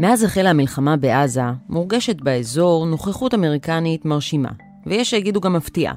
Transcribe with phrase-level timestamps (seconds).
[0.00, 4.48] מאז החלה המלחמה בעזה, מורגשת באזור נוכחות אמריקנית מרשימה,
[4.86, 5.94] ויש שיגידו גם מפתיעה.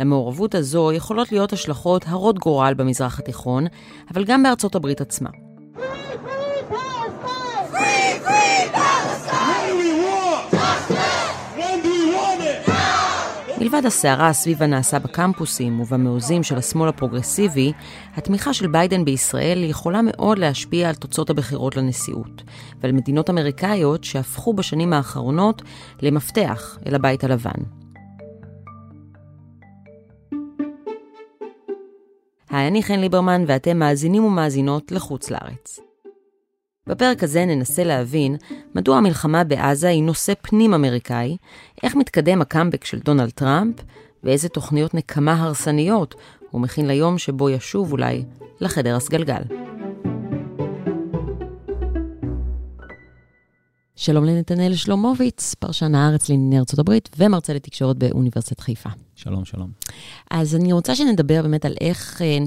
[0.00, 3.66] למעורבות הזו יכולות להיות השלכות הרות גורל במזרח התיכון,
[4.10, 5.30] אבל גם בארצות הברית עצמה.
[13.64, 17.72] מלבד הסערה סביב הנעשה בקמפוסים ובמעוזים של השמאל הפרוגרסיבי,
[18.14, 22.42] התמיכה של ביידן בישראל יכולה מאוד להשפיע על תוצאות הבחירות לנשיאות,
[22.80, 25.62] ועל מדינות אמריקאיות שהפכו בשנים האחרונות
[26.02, 27.62] למפתח אל הבית הלבן.
[32.50, 35.83] היי, אני חן ליברמן ואתם מאזינים ומאזינות לחוץ לארץ.
[36.86, 38.36] בפרק הזה ננסה להבין
[38.74, 41.36] מדוע המלחמה בעזה היא נושא פנים-אמריקאי,
[41.82, 43.74] איך מתקדם הקאמבק של דונלד טראמפ,
[44.24, 46.14] ואיזה תוכניות נקמה הרסניות
[46.50, 48.24] הוא מכין ליום שבו ישוב אולי
[48.60, 49.63] לחדר הסגלגל.
[53.96, 58.88] שלום לנתנאל שלומוביץ, פרשן הארץ לענייני ארצות הברית ומרצה לתקשורת באוניברסיטת חיפה.
[59.14, 59.70] שלום, שלום.
[60.30, 62.38] אז אני רוצה שנדבר באמת על איך, אה,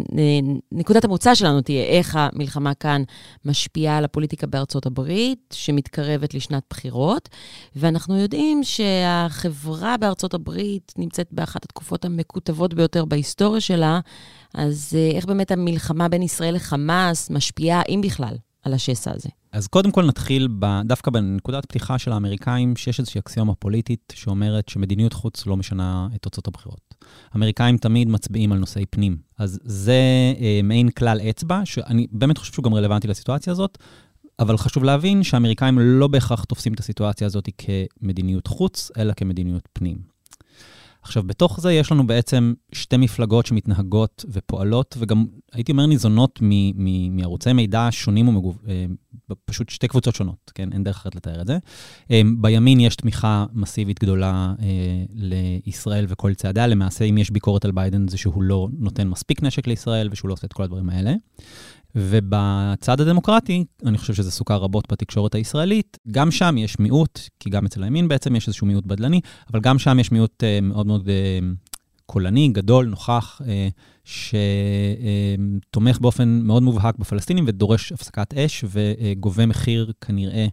[0.71, 3.03] נקודת המוצא שלנו תהיה איך המלחמה כאן
[3.45, 7.29] משפיעה על הפוליטיקה בארצות הברית, שמתקרבת לשנת בחירות,
[7.75, 13.99] ואנחנו יודעים שהחברה בארצות הברית נמצאת באחת התקופות המקוטבות ביותר בהיסטוריה שלה,
[14.53, 18.35] אז אה, איך באמת המלחמה בין ישראל לחמאס משפיעה, אם בכלל,
[18.67, 19.29] על השסע הזה?
[19.51, 24.69] אז קודם כל נתחיל ב, דווקא בנקודת פתיחה של האמריקאים, שיש איזושהי אקסיומה פוליטית שאומרת
[24.69, 26.95] שמדיניות חוץ לא משנה את תוצאות הבחירות.
[27.31, 29.17] האמריקאים תמיד מצביעים על נושאי פנים.
[29.37, 30.01] אז זה
[30.39, 33.77] אה, מעין כלל אצבע, שאני באמת חושב שהוא גם רלוונטי לסיטואציה הזאת,
[34.39, 40.16] אבל חשוב להבין שהאמריקאים לא בהכרח תופסים את הסיטואציה הזאת כמדיניות חוץ, אלא כמדיניות פנים.
[41.07, 46.39] עכשיו, בתוך זה יש לנו בעצם שתי מפלגות שמתנהגות ופועלות, וגם, הייתי אומר, ניזונות
[47.09, 48.95] מערוצי מידע שונים ומגוונים,
[49.29, 50.69] אה, פשוט שתי קבוצות שונות, כן?
[50.73, 51.57] אין דרך אחרת לתאר את זה.
[52.11, 56.67] אה, בימין יש תמיכה מסיבית גדולה אה, לישראל וכל צעדיה.
[56.67, 60.33] למעשה, אם יש ביקורת על ביידן, זה שהוא לא נותן מספיק נשק לישראל ושהוא לא
[60.33, 61.13] עושה את כל הדברים האלה.
[61.99, 67.65] ובצד הדמוקרטי, אני חושב שזה סוכר רבות בתקשורת הישראלית, גם שם יש מיעוט, כי גם
[67.65, 69.21] אצל הימין בעצם יש איזשהו מיעוט בדלני,
[69.51, 71.09] אבל גם שם יש מיעוט uh, מאוד מאוד uh,
[72.05, 73.45] קולני, גדול, נוכח, uh,
[74.03, 80.47] שתומך uh, באופן מאוד מובהק בפלסטינים ודורש הפסקת אש וגובה מחיר כנראה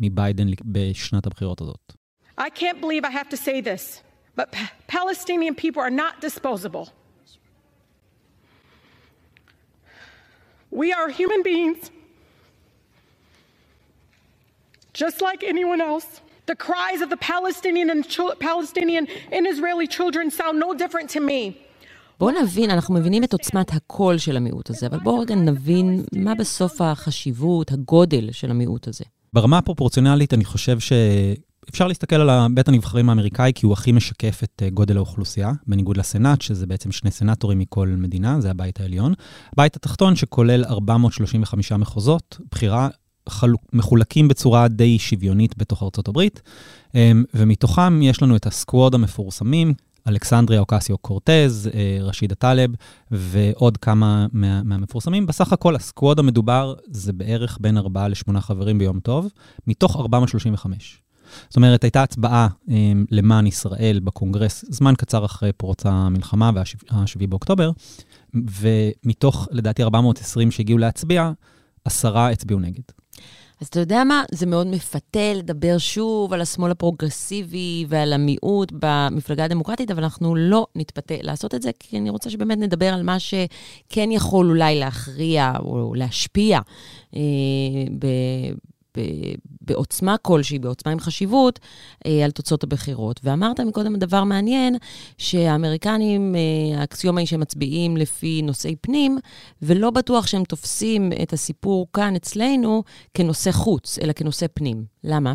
[0.00, 1.92] מביידן בשנת הבחירות הזאת.
[2.38, 4.02] I can't believe I have to say this,
[4.36, 4.54] but
[4.88, 7.03] Palestinian people are not disposable.
[10.82, 11.80] We are human beings,
[14.92, 16.08] just like anyone else.
[16.52, 18.02] The cries of the Palestinian and,
[18.50, 21.52] Palestinian and Israeli children sound no different to me.
[22.20, 26.34] בואו נבין, אנחנו מבינים את עוצמת הקול של המיעוט הזה, אבל בואו רגע נבין מה
[26.34, 29.04] בסוף החשיבות, הגודל של המיעוט הזה.
[29.32, 30.92] ברמה הפרופורציונלית, אני חושב ש...
[31.70, 35.96] אפשר להסתכל על בית הנבחרים האמריקאי, כי הוא הכי משקף את אה, גודל האוכלוסייה, בניגוד
[35.96, 39.14] לסנאט, שזה בעצם שני סנאטורים מכל מדינה, זה הבית העליון.
[39.52, 42.88] הבית התחתון, שכולל 435 מחוזות, בחירה
[43.28, 46.42] חלוק, מחולקים בצורה די שוויונית בתוך ארצות הברית,
[46.94, 49.74] אמ, ומתוכם יש לנו את הסקווד המפורסמים,
[50.08, 52.70] אלכסנדריה אוקסיו קורטז, אה, רשידה טלב
[53.10, 55.26] ועוד כמה מה, מהמפורסמים.
[55.26, 59.28] בסך הכל הסקווד המדובר זה בערך בין 4 ל-8 חברים ביום טוב,
[59.66, 61.03] מתוך 435.
[61.48, 62.70] זאת אומרת, הייתה הצבעה um,
[63.10, 67.70] למען ישראל בקונגרס זמן קצר אחרי פרוץ המלחמה וה-7 באוקטובר,
[68.34, 71.32] ומתוך, לדעתי, 420 שהגיעו להצביע,
[71.84, 72.82] עשרה הצביעו נגד.
[73.60, 74.22] אז אתה יודע מה?
[74.30, 80.66] זה מאוד מפתה לדבר שוב על השמאל הפרוגרסיבי ועל המיעוט במפלגה הדמוקרטית, אבל אנחנו לא
[80.74, 85.52] נתפתה לעשות את זה, כי אני רוצה שבאמת נדבר על מה שכן יכול אולי להכריע
[85.58, 86.60] או להשפיע
[87.16, 87.20] אה,
[89.60, 91.60] בעוצמה כלשהי, בעוצמה עם חשיבות,
[92.06, 93.20] אה, על תוצאות הבחירות.
[93.24, 94.76] ואמרת מקודם דבר מעניין,
[95.18, 99.18] שהאמריקנים, אה, האקסיומה היא שהם מצביעים לפי נושאי פנים,
[99.62, 102.82] ולא בטוח שהם תופסים את הסיפור כאן אצלנו
[103.14, 104.84] כנושא חוץ, אלא כנושא פנים.
[105.04, 105.32] למה?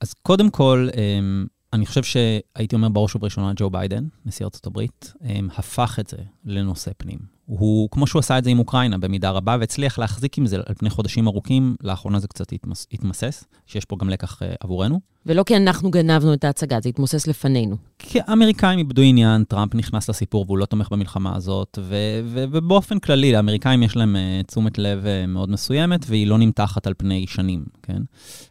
[0.00, 5.12] אז קודם כל, אמ, אני חושב שהייתי אומר בראש ובראשונה ג'ו ביידן, נשיא ארצות הברית,
[5.24, 7.18] אמ, הפך את זה לנושא פנים.
[7.46, 10.74] הוא, כמו שהוא עשה את זה עם אוקראינה במידה רבה, והצליח להחזיק עם זה על
[10.78, 15.00] פני חודשים ארוכים, לאחרונה זה קצת התמס, התמסס, שיש פה גם לקח uh, עבורנו.
[15.26, 17.76] ולא כי אנחנו גנבנו את ההצגה, זה התמוסס לפנינו.
[17.98, 22.98] כי האמריקאים איבדו עניין, טראמפ נכנס לסיפור והוא לא תומך במלחמה הזאת, ו- ו- ובאופן
[22.98, 27.26] כללי, לאמריקאים יש להם uh, תשומת לב uh, מאוד מסוימת, והיא לא נמתחת על פני
[27.28, 28.02] שנים, כן?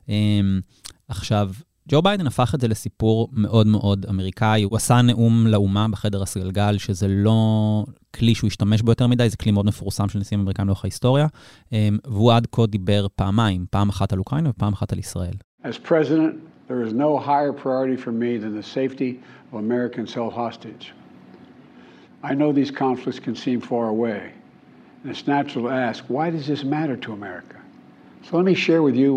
[0.05, 0.09] Um,
[1.07, 1.49] עכשיו,
[1.89, 4.63] ג'ו ביידן הפך את זה לסיפור מאוד מאוד אמריקאי.
[4.63, 7.85] הוא עשה נאום לאומה בחדר הסגלגל, שזה לא,
[8.15, 11.27] כלי שהוא השתמש בו יותר מדי, זה כלי מאוד מפורסם של נשיאים אמריקאים לאורך ההיסטוריה,
[12.05, 15.33] והוא עד כה דיבר פעמיים, פעם אחת על אוקראינה ופעם אחת על ישראל.
[15.63, 16.33] As president,
[16.67, 19.19] there is no higher priority for me than the safety
[19.51, 20.93] of Americans held hostage.
[22.23, 24.21] I know these conflicts can seem far away,
[24.99, 27.57] and it's natural to ask, why does this matter to America?
[28.25, 29.11] So let me share with you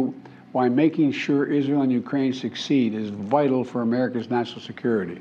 [0.55, 5.20] why making sure Israel and Ukraine succeed is vital for America's national security.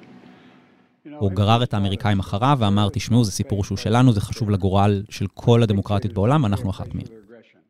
[1.19, 5.27] הוא גרר את האמריקאים אחריו ואמר, תשמעו, זה סיפור שהוא שלנו, זה חשוב לגורל של
[5.33, 7.05] כל הדמוקרטיות בעולם, ואנחנו אחת מהן.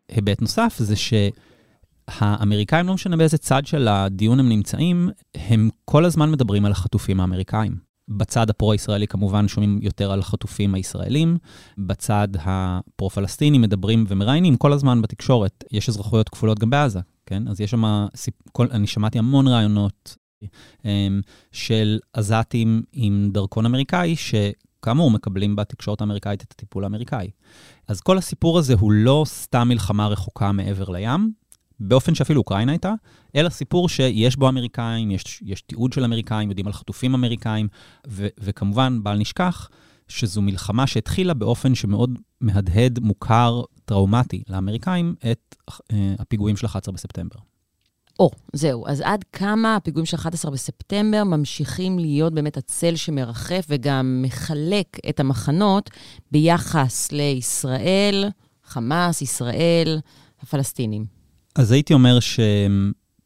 [0.10, 6.32] היבט נוסף זה שהאמריקאים, לא משנה באיזה צד של הדיון הם נמצאים, הם כל הזמן
[6.32, 7.90] מדברים על החטופים האמריקאים.
[8.10, 11.38] בצד הפרו-ישראלי כמובן שומעים יותר על החטופים הישראלים,
[11.78, 15.64] בצד הפרו-פלסטיני מדברים ומראיינים כל הזמן בתקשורת.
[15.72, 17.48] יש אזרחויות כפולות גם בעזה, כן?
[17.48, 18.08] אז יש שם,
[18.60, 20.18] אני שמעתי המון רעיונות
[20.86, 21.22] אמ,
[21.52, 27.30] של עזתים עם דרכון אמריקאי, שכאמור מקבלים בתקשורת האמריקאית את הטיפול האמריקאי.
[27.88, 31.31] אז כל הסיפור הזה הוא לא סתם מלחמה רחוקה מעבר לים,
[31.80, 32.94] באופן שאפילו אוקראינה הייתה,
[33.36, 37.68] אלא סיפור שיש בו אמריקאים, יש, יש תיעוד של אמריקאים, יודעים על חטופים אמריקאים,
[38.08, 39.70] ו, וכמובן, בל נשכח,
[40.08, 45.74] שזו מלחמה שהתחילה באופן שמאוד מהדהד, מוכר, טראומטי לאמריקאים, את uh,
[46.19, 47.36] הפיגועים של 11 בספטמבר.
[48.19, 48.88] או, זהו.
[48.88, 55.19] אז עד כמה הפיגועים של 11 בספטמבר ממשיכים להיות באמת הצל שמרחף וגם מחלק את
[55.19, 55.89] המחנות
[56.31, 58.25] ביחס לישראל,
[58.63, 60.00] חמאס, ישראל,
[60.41, 61.06] הפלסטינים?
[61.56, 62.39] אז הייתי אומר ש...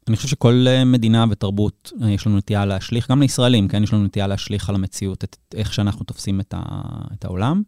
[0.07, 3.83] אני חושב שכל מדינה ותרבות, יש לנו נטייה להשליך, גם לישראלים, כן?
[3.83, 6.81] יש לנו נטייה להשליך על המציאות, את איך שאנחנו תופסים את, ה,
[7.13, 7.61] את העולם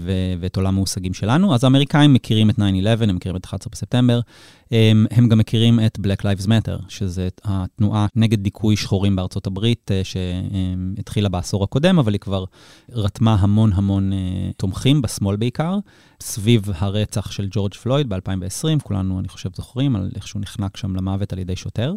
[0.00, 1.54] ו, ואת עולם המושגים שלנו.
[1.54, 2.60] אז האמריקאים מכירים את 9-11,
[3.02, 4.20] הם מכירים את 11 בספטמבר,
[4.70, 9.90] הם, הם גם מכירים את Black Lives Matter, שזה התנועה נגד דיכוי שחורים בארצות הברית,
[9.90, 12.44] אה, שהתחילה בעשור הקודם, אבל היא כבר
[12.92, 14.18] רתמה המון המון אה,
[14.56, 15.78] תומכים, בשמאל בעיקר,
[16.20, 20.96] סביב הרצח של ג'ורג' פלויד ב-2020, כולנו, אני חושב, זוכרים על איך שהוא נחנק שם
[20.96, 21.94] למוות על ידי שוטר.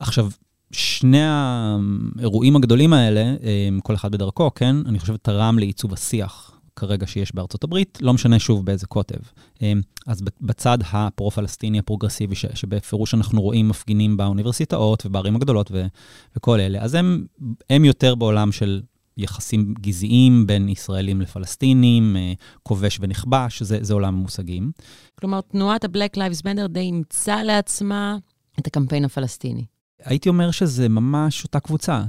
[0.00, 0.30] עכשיו,
[0.72, 3.34] שני האירועים הגדולים האלה,
[3.82, 8.38] כל אחד בדרכו, כן, אני חושב, תרם לעיצוב השיח כרגע שיש בארצות הברית, לא משנה
[8.38, 9.18] שוב באיזה קוטב.
[9.62, 15.86] אמ, אז בצד הפרו-פלסטיני הפרוגרסיבי, שבפירוש אנחנו רואים מפגינים באוניברסיטאות ובערים הגדולות ו-
[16.36, 17.26] וכל אלה, אז הם,
[17.70, 18.82] הם יותר בעולם של
[19.16, 22.32] יחסים גזעיים בין ישראלים לפלסטינים, אה,
[22.62, 24.70] כובש ונכבש, זה, זה עולם המושגים.
[25.20, 28.16] כלומר, תנועת ה-Black Lives Matter די אימצה לעצמה
[28.58, 29.64] את הקמפיין הפלסטיני.
[30.06, 32.02] הייתי אומר שזה ממש אותה קבוצה,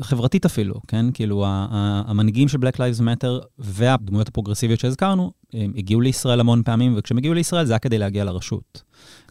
[0.00, 1.06] חברתית אפילו, כן?
[1.14, 7.18] כאילו, המנהיגים של Black Lives Matter והדמויות הפרוגרסיביות שהזכרנו, הם הגיעו לישראל המון פעמים, וכשהם
[7.18, 8.82] הגיעו לישראל זה היה כדי להגיע לרשות.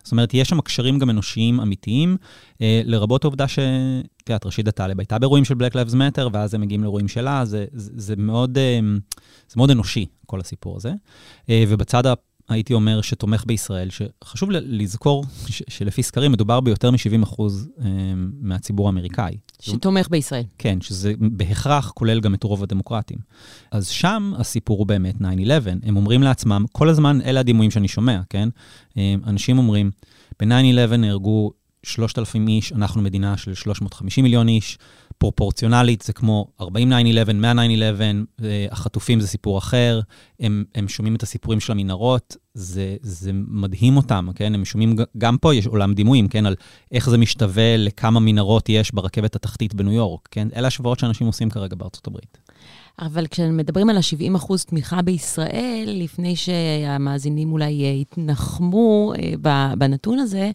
[0.03, 2.17] זאת אומרת, יש שם קשרים גם אנושיים אמיתיים,
[2.61, 3.59] אה, לרבות העובדה ש...
[4.23, 7.45] את יודעת, רשידה טלב הייתה באירועים של Black Lives Matter, ואז הם מגיעים לאירועים שלה,
[7.45, 8.79] זה, זה, זה, מאוד, אה,
[9.49, 10.93] זה מאוד אנושי, כל הסיפור הזה.
[11.49, 12.05] אה, ובצד
[12.51, 17.89] הייתי אומר שתומך בישראל, שחשוב לזכור שלפי סקרים מדובר ביותר מ-70% אה,
[18.41, 19.37] מהציבור האמריקאי.
[19.59, 20.43] שתומך בישראל.
[20.57, 23.17] כן, שזה בהכרח כולל גם את רוב הדמוקרטים.
[23.71, 25.21] אז שם הסיפור הוא באמת 9-11.
[25.83, 28.49] הם אומרים לעצמם, כל הזמן, אלה הדימויים שאני שומע, כן?
[28.97, 29.91] אה, אנשים אומרים,
[30.39, 31.51] ב-9-11 נהרגו
[31.83, 34.77] 3,000 איש, אנחנו מדינה של 350 מיליון איש,
[35.21, 37.53] פרופורציונלית זה כמו 40 9-11, 100
[38.39, 39.99] 9-11, החטופים זה סיפור אחר,
[40.39, 44.55] הם, הם שומעים את הסיפורים של המנהרות, זה, זה מדהים אותם, כן?
[44.55, 46.45] הם שומעים, גם פה יש עולם דימויים, כן?
[46.45, 46.55] על
[46.91, 50.47] איך זה משתווה לכמה מנהרות יש ברכבת התחתית בניו יורק, כן?
[50.55, 52.37] אלה השוואות שאנשים עושים כרגע בארצות הברית.
[52.99, 60.51] אבל כשמדברים על ה-70 אחוז תמיכה בישראל, לפני שהמאזינים אולי יתנחמו אה, בנתון הזה,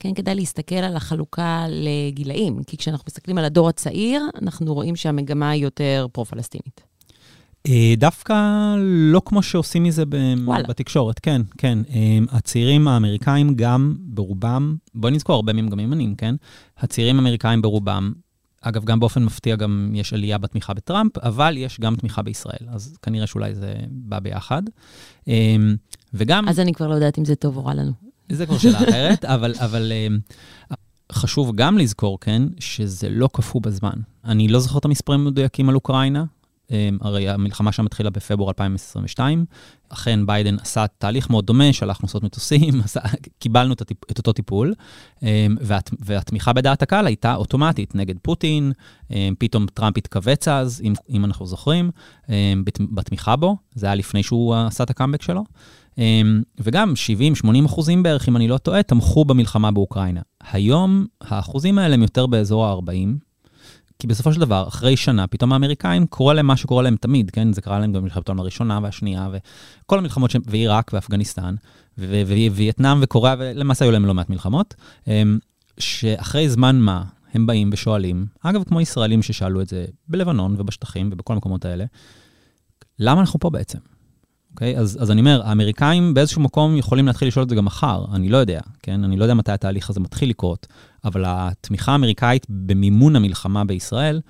[0.00, 2.62] כן כדאי להסתכל על החלוקה לגילאים.
[2.66, 6.80] כי כשאנחנו מסתכלים על הדור הצעיר, אנחנו רואים שהמגמה היא יותר פרו-פלסטינית.
[7.68, 8.34] אה, דווקא
[8.78, 10.04] לא כמו שעושים מזה
[10.44, 10.68] וואלה.
[10.68, 11.78] בתקשורת, כן, כן.
[11.94, 16.34] אה, הצעירים האמריקאים גם ברובם, בואי נזכור, הרבה מהם גם ימנים, כן?
[16.78, 18.12] הצעירים האמריקאים ברובם
[18.68, 22.96] אגב, גם באופן מפתיע גם יש עלייה בתמיכה בטראמפ, אבל יש גם תמיכה בישראל, אז
[23.02, 24.62] כנראה שאולי זה בא ביחד.
[25.28, 25.76] אמ,
[26.14, 26.48] וגם...
[26.48, 27.92] אז אני כבר לא יודעת אם זה טוב או רע לנו.
[28.32, 30.18] זה כבר שאלה אחרת, אבל, אבל אמ,
[31.12, 34.00] חשוב גם לזכור, כן, שזה לא קפוא בזמן.
[34.24, 36.24] אני לא זוכר את המספרים המדויקים על אוקראינה,
[37.00, 39.44] הרי המלחמה שם התחילה בפברואר 2022.
[39.88, 42.80] אכן, ביידן עשה תהליך מאוד דומה, שלח נוסעות מטוסים,
[43.38, 44.74] קיבלנו את, הטיפ, את אותו טיפול,
[45.22, 48.72] אמ, והת, והתמיכה בדעת הקהל הייתה אוטומטית נגד פוטין,
[49.10, 51.90] אמ, פתאום טראמפ התכווץ אז, אם, אם אנחנו זוכרים,
[52.94, 55.44] בתמיכה בו, זה היה לפני שהוא עשה את הקאמבק שלו.
[56.60, 56.92] וגם
[57.44, 60.20] 70-80 אחוזים בערך, אם אני לא טועה, תמכו במלחמה באוקראינה.
[60.50, 63.25] היום האחוזים האלה הם יותר באזור ה-40,
[63.98, 67.52] כי בסופו של דבר, אחרי שנה, פתאום האמריקאים, קורה להם מה שקורה להם תמיד, כן?
[67.52, 70.36] זה קרה להם גם במלחמת העולם הראשונה והשנייה, וכל המלחמות, ש...
[70.46, 71.54] ועיראק ואפגניסטן,
[71.98, 74.74] ווייטנאם וקוריאה, ולמעשה היו להם לא מעט מלחמות,
[75.06, 75.38] אמ,
[75.78, 81.32] שאחרי זמן מה, הם באים ושואלים, אגב, כמו ישראלים ששאלו את זה בלבנון ובשטחים ובכל
[81.32, 81.84] המקומות האלה,
[82.98, 83.78] למה אנחנו פה בעצם?
[84.56, 84.78] אוקיי?
[84.78, 88.28] אז, אז אני אומר, האמריקאים באיזשהו מקום יכולים להתחיל לשאול את זה גם מחר, אני
[88.28, 89.04] לא יודע, כן?
[89.04, 90.66] אני לא יודע מתי התהליך הזה מתחיל לקרות,
[91.04, 94.20] אבל התמיכה האמריקאית במימון המלחמה בישראל,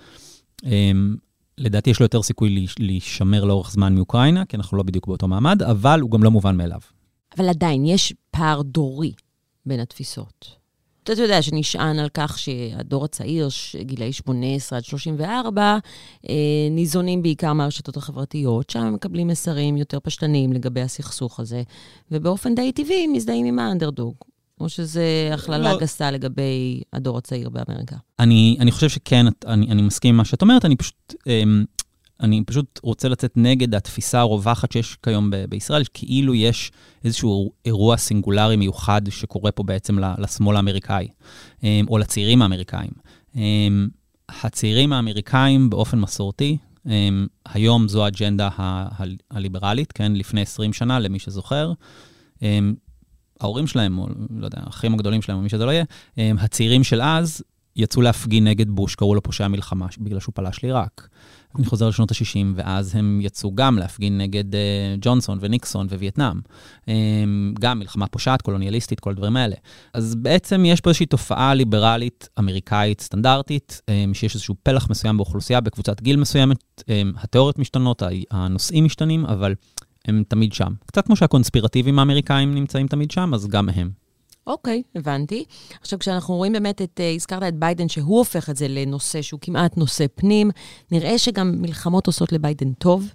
[0.62, 1.16] הם,
[1.58, 5.62] לדעתי יש לו יותר סיכוי להישמר לאורך זמן מאוקראינה, כי אנחנו לא בדיוק באותו מעמד,
[5.62, 6.80] אבל הוא גם לא מובן מאליו.
[7.38, 9.12] אבל עדיין, יש פער דורי
[9.66, 10.56] בין התפיסות.
[11.12, 13.48] אתה יודע, שנשען על כך שהדור הצעיר,
[13.80, 15.78] גילאי 18 עד 34,
[16.28, 16.34] אה,
[16.70, 21.62] ניזונים בעיקר מהרשתות החברתיות, שם הם מקבלים מסרים יותר פשטניים לגבי הסכסוך הזה,
[22.10, 24.14] ובאופן די טבעי מזדהים עם האנדרדוג.
[24.60, 25.78] או שזה הכללה לא.
[25.78, 27.96] גסה לגבי הדור הצעיר באמריקה?
[28.18, 31.14] אני, אני חושב שכן, אני, אני מסכים עם מה שאת אומרת, אני פשוט...
[31.26, 31.64] אמ,
[32.20, 36.72] אני פשוט רוצה לצאת נגד התפיסה הרווחת שיש כיום ב- בישראל, כאילו יש
[37.04, 41.08] איזשהו אירוע סינגולרי מיוחד שקורה פה בעצם לשמאל האמריקאי,
[41.62, 42.90] אמ, או לצעירים האמריקאים.
[43.36, 43.88] אמ,
[44.28, 46.56] הצעירים האמריקאים באופן מסורתי,
[46.86, 51.72] אמ, היום זו האג'נדה ה- הליברלית, כן, לפני 20 שנה, למי שזוכר.
[53.40, 55.84] ההורים שלהם, או לא יודע, האחים הגדולים שלהם, או מי שזה לא יהיה,
[56.38, 57.42] הצעירים של אז
[57.76, 61.08] יצאו להפגין נגד בוש, קראו לו פושע מלחמה, בגלל שהוא פלש לעיראק.
[61.58, 64.56] אני חוזר לשנות ה-60, ואז הם יצאו גם להפגין נגד uh,
[65.00, 66.40] ג'ונסון וניקסון ווייטנאם.
[66.82, 66.88] Um,
[67.60, 69.56] גם מלחמה פושעת, קולוניאליסטית, כל הדברים האלה.
[69.92, 75.60] אז בעצם יש פה איזושהי תופעה ליברלית אמריקאית סטנדרטית, um, שיש איזשהו פלח מסוים באוכלוסייה,
[75.60, 76.84] בקבוצת גיל מסוימת, um,
[77.22, 79.54] התיאוריות משתנות, הנושאים משתנים, אבל
[80.04, 80.72] הם תמיד שם.
[80.86, 84.05] קצת כמו שהקונספירטיבים האמריקאים נמצאים תמיד שם, אז גם הם.
[84.46, 85.44] אוקיי, הבנתי.
[85.80, 89.40] עכשיו, כשאנחנו רואים באמת את, uh, הזכרת את ביידן, שהוא הופך את זה לנושא שהוא
[89.40, 90.50] כמעט נושא פנים,
[90.90, 93.08] נראה שגם מלחמות עושות לביידן טוב.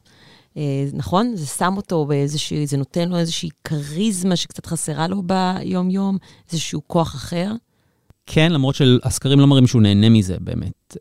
[0.54, 0.58] Uh,
[0.94, 1.36] נכון?
[1.36, 6.18] זה שם אותו באיזושהי, זה נותן לו איזושהי כריזמה שקצת חסרה לו ביום-יום,
[6.52, 7.52] איזשהו כוח אחר.
[8.26, 10.96] כן, למרות שהסקרים לא מראים שהוא נהנה מזה באמת.
[10.96, 10.98] Uh,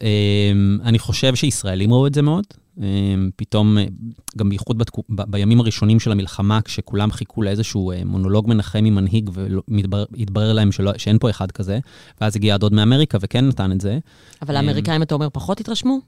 [0.84, 2.44] אני חושב שישראלים ראו את זה מאוד.
[2.80, 3.84] אמ, פתאום, אה,
[4.38, 9.30] גם בייחוד בתקו, ב, בימים הראשונים של המלחמה, כשכולם חיכו לאיזשהו אה, מונולוג מנחם ממנהיג,
[9.34, 11.78] והתברר להם שלא, שאין פה אחד כזה,
[12.20, 13.99] ואז הגיע הדוד מאמריקה וכן נתן את זה.
[14.42, 15.99] אבל אמ, האמריקאים, אתה אומר, פחות התרשמו?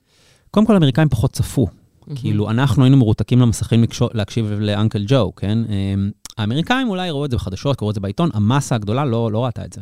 [0.51, 1.67] קודם כל, האמריקאים פחות צפו.
[1.67, 2.15] Mm-hmm.
[2.15, 5.59] כאילו, אנחנו היינו מרותקים למסכים להקשיב לאנקל ג'ו, כן?
[5.69, 9.45] אמ, האמריקאים אולי ראו את זה בחדשות, קראו את זה בעיתון, המסה הגדולה לא, לא
[9.45, 9.81] ראתה את זה.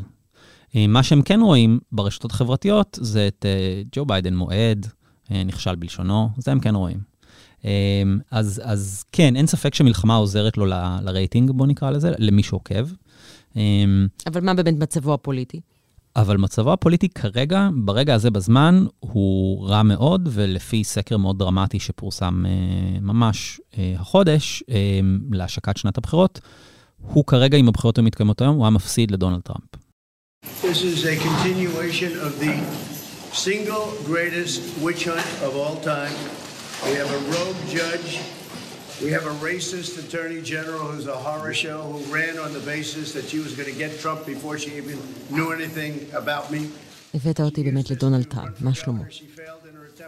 [0.88, 4.99] מה שהם כן רואים ברשתות החברתיות זה את uh, ג'ו ביידן מועד, אה,
[5.30, 6.98] נכשל בלשונו, זה הם כן רואים.
[7.64, 10.72] אה, אז, אז כן, אין ספק שמלחמה עוזרת לו ל,
[11.02, 12.88] לרייטינג, בוא נקרא לזה, למי שעוקב.
[13.56, 13.62] אה,
[14.26, 15.60] אבל מה באמת מצבו הפוליטי?
[16.16, 22.44] אבל מצבו הפוליטי כרגע, ברגע הזה בזמן, הוא רע מאוד, ולפי סקר מאוד דרמטי שפורסם
[23.00, 23.60] ממש
[23.98, 24.62] החודש,
[25.32, 26.40] להשקת שנת הבחירות,
[26.96, 29.68] הוא כרגע, אם הבחירות היו מתקיימות היום, הוא היה מפסיד לדונלד טראמפ.
[30.62, 32.99] This is a continuation of the
[33.32, 36.14] single greatest witch hunt of all time.
[36.84, 38.20] We have a rogue judge.
[39.02, 43.12] We have a racist attorney general who's a horror show who ran on the basis
[43.14, 44.98] that she was going to get Trump before she even
[45.30, 46.68] knew anything about me.
[47.14, 49.00] הבאת אותי באמת לדונלד טראמפ, מה שלמה?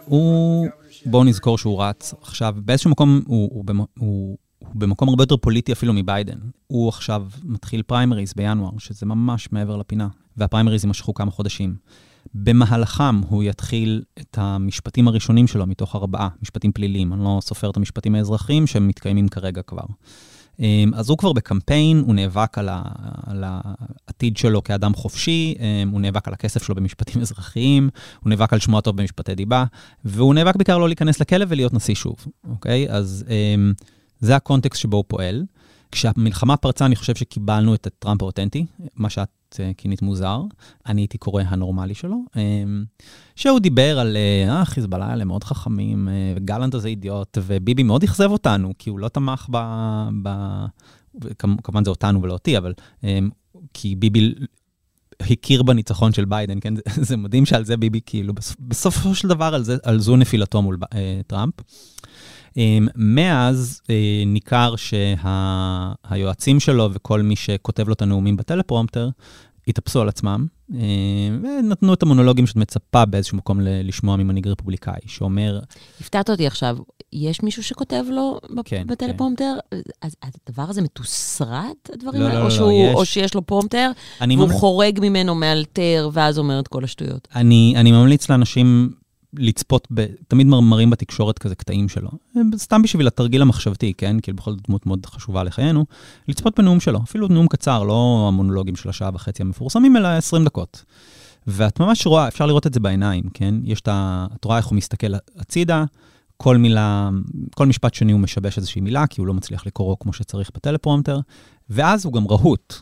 [0.05, 0.67] הוא,
[1.05, 5.37] בואו נזכור שהוא רץ עכשיו, באיזשהו מקום הוא, הוא, הוא, הוא, הוא במקום הרבה יותר
[5.37, 6.37] פוליטי אפילו מביידן.
[6.67, 11.75] הוא עכשיו מתחיל פריימריז בינואר, שזה ממש מעבר לפינה, והפריימריז יימשכו כמה חודשים.
[12.33, 17.13] במהלכם הוא יתחיל את המשפטים הראשונים שלו מתוך ארבעה משפטים פליליים.
[17.13, 19.85] אני לא סופר את המשפטים האזרחיים שהם מתקיימים כרגע כבר.
[20.59, 22.81] אמ, אז הוא כבר בקמפיין, הוא נאבק על, ה,
[23.27, 27.89] על העתיד שלו כאדם חופשי, אמ, הוא נאבק על הכסף שלו במשפטים אזרחיים,
[28.19, 29.65] הוא נאבק על שמו הטוב במשפטי דיבה,
[30.05, 32.15] והוא נאבק בעיקר לא להיכנס לכלא ולהיות נשיא שוב,
[32.49, 32.89] אוקיי?
[32.89, 33.73] אז אמ,
[34.19, 35.43] זה הקונטקסט שבו הוא פועל.
[35.93, 40.41] כשהמלחמה פרצה, אני חושב שקיבלנו את הטראמפ האותנטי, מה שאת אה, כינית מוזר,
[40.85, 42.85] אני הייתי קורא הנורמלי שלו, אמ,
[43.35, 48.03] שהוא דיבר על, אה, אה חיזבאללה האלה מאוד חכמים, אה, וגלנט הזה אידיוט, וביבי מאוד
[48.03, 49.57] אכזב אותנו, כי הוא לא תמך ב...
[50.23, 50.29] ב...
[51.37, 52.73] כמובן זה אותנו ולא אותי, אבל
[53.03, 53.29] אמ,
[53.73, 54.33] כי ביבי
[55.19, 56.75] הכיר בניצחון של ביידן, כן?
[56.75, 60.61] זה, זה מדהים שעל זה ביבי, כאילו, בסופו של דבר על, זה, על זו נפילתו
[60.61, 60.77] מול
[61.27, 61.53] טראמפ.
[62.57, 69.09] אמ, מאז אה, ניכר שהיועצים שלו וכל מי שכותב לו את הנאומים ב teleprompter,
[69.67, 70.79] התאפסו על עצמם, אה,
[71.43, 75.59] ונתנו את המונולוגים שאת מצפה באיזשהו מקום לשמוע ממנהיג רפובליקאי, שאומר...
[76.01, 76.77] הפתעת אותי עכשיו,
[77.13, 79.53] יש מישהו שכותב לו כן, בטלפרומפטר?
[79.71, 79.77] כן.
[80.01, 82.39] אז הדבר הזה מתוסרט, הדברים לא, האלה?
[82.39, 82.95] לא, או, לא, יש...
[82.95, 84.53] או שיש לו פרומפטר, והוא ממ...
[84.53, 87.27] חורג ממנו, מאלתר, ואז אומר את כל השטויות?
[87.35, 88.93] אני, אני ממליץ לאנשים
[89.37, 92.09] לצפות, ב, תמיד מראים בתקשורת כזה קטעים שלו.
[92.57, 94.19] סתם בשביל התרגיל המחשבתי, כן?
[94.19, 95.85] כי בכל זאת דמות מאוד חשובה לחיינו.
[96.27, 100.83] לצפות בנאום שלו, אפילו נאום קצר, לא המונולוגים של השעה וחצי המפורסמים, אלא 20 דקות.
[101.47, 103.55] ואת ממש רואה, אפשר לראות את זה בעיניים, כן?
[103.63, 104.27] יש את ה...
[104.35, 105.83] את רואה איך הוא מסתכל הצידה,
[106.37, 107.09] כל מילה,
[107.55, 111.19] כל משפט שני הוא משבש איזושהי מילה, כי הוא לא מצליח לקרוא כמו שצריך בטלפרומטר,
[111.69, 112.73] ואז הוא גם רהוט.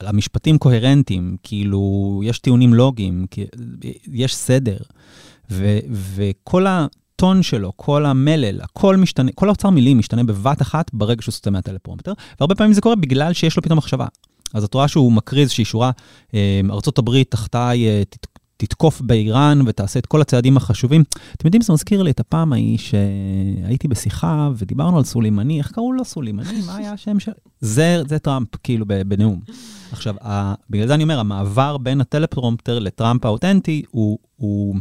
[0.00, 3.26] המשפטים קוהרנטיים, כאילו, יש טיעונים לוגיים,
[4.12, 4.76] יש סדר,
[5.50, 11.22] ו, וכל הטון שלו, כל המלל, הכל משתנה, כל האוצר מילים משתנה בבת אחת ברגע
[11.22, 14.06] שהוא סוטה מהטלפרומטר, והרבה פעמים זה קורה בגלל שיש לו פתאום מחשבה.
[14.54, 15.90] אז את רואה שהוא מקריא איזושהי שורה,
[16.34, 18.02] אה, ארה"ב תחתיי אה,
[18.56, 21.04] תתקוף באיראן ותעשה את כל הצעדים החשובים.
[21.34, 25.92] אתם יודעים, זה מזכיר לי את הפעם ההיא שהייתי בשיחה ודיברנו על סולימני, איך קראו
[25.92, 26.60] לו סולימני?
[26.66, 27.32] מה היה השם של...
[27.60, 29.40] זה, זה טראמפ, כאילו, בנאום.
[29.92, 30.14] עכשיו.
[30.70, 34.18] בגלל זה אני אומר, המעבר בין הטלפרומפטר לטראמפ האותנטי הוא...
[34.36, 34.76] הוא...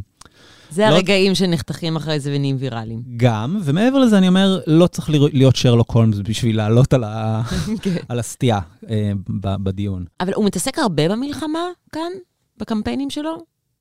[0.70, 0.88] זה לא...
[0.88, 3.02] הרגעים שנחתכים אחרי זה ונהיים ויראליים.
[3.18, 7.42] גם, ומעבר לזה אני אומר, לא צריך להיות שרלוק הולמס בשביל לעלות על, ה...
[7.82, 7.96] כן.
[8.10, 8.60] על הסטייה
[8.90, 9.12] אה,
[9.44, 10.06] בדיון.
[10.22, 11.60] אבל הוא מתעסק הרבה במלחמה
[11.92, 12.12] כאן,
[12.58, 13.38] בקמפיינים שלו?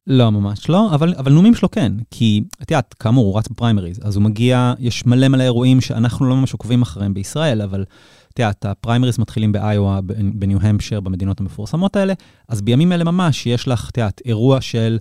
[0.07, 4.01] לא, ממש לא, אבל, אבל נאומים שלו כן, כי את יודעת, כאמור, הוא רץ בפריימריז,
[4.03, 7.85] אז הוא מגיע, יש מלא מלא אירועים שאנחנו לא ממש עוקבים אחריהם בישראל, אבל
[8.33, 10.01] את יודעת, הפריימריז מתחילים באיואה,
[10.35, 12.13] בניו-המפשר, במדינות המפורסמות האלה,
[12.49, 14.99] אז בימים אלה ממש יש לך, את יודעת, אירוע של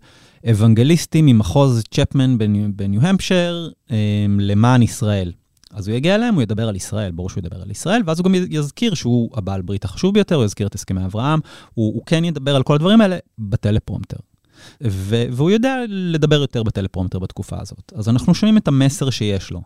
[0.50, 2.38] אוונגליסטים ממחוז צ'פמן
[2.76, 5.32] בניו-המפשר אמ, למען ישראל.
[5.74, 8.26] אז הוא יגיע אליהם, הוא ידבר על ישראל, ברור שהוא ידבר על ישראל, ואז הוא
[8.26, 11.40] גם יזכיר שהוא הבעל ברית החשוב ביותר, הוא יזכיר את הסכמי אברהם,
[11.74, 14.18] הוא, הוא כן ידבר על כל הדברים האלה בטלפרומטר.
[14.82, 17.94] והוא יודע לדבר יותר בטלפרומטר בתקופה הזאת.
[17.96, 19.62] אז אנחנו שומעים את המסר שיש לו.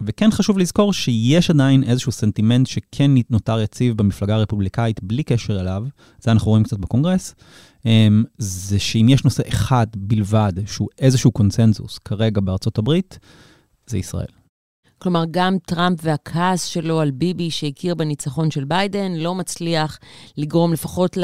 [0.00, 5.84] וכן חשוב לזכור שיש עדיין איזשהו סנטימנט שכן נותר יציב במפלגה הרפובליקאית בלי קשר אליו,
[6.20, 7.34] זה אנחנו רואים קצת בקונגרס,
[8.38, 13.18] זה שאם יש נושא אחד בלבד שהוא איזשהו קונצנזוס כרגע בארצות הברית,
[13.86, 14.38] זה ישראל.
[14.98, 19.98] כלומר, גם טראמפ והכעס שלו על ביבי שהכיר בניצחון של ביידן לא מצליח
[20.36, 21.18] לגרום לפחות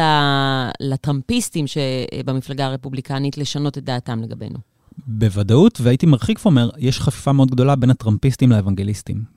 [0.80, 4.58] לטראמפיסטים שבמפלגה הרפובליקנית לשנות את דעתם לגבינו.
[5.06, 9.33] בוודאות, והייתי מרחיק ואומר, יש חפיפה מאוד גדולה בין הטראמפיסטים לאוונגליסטים אה,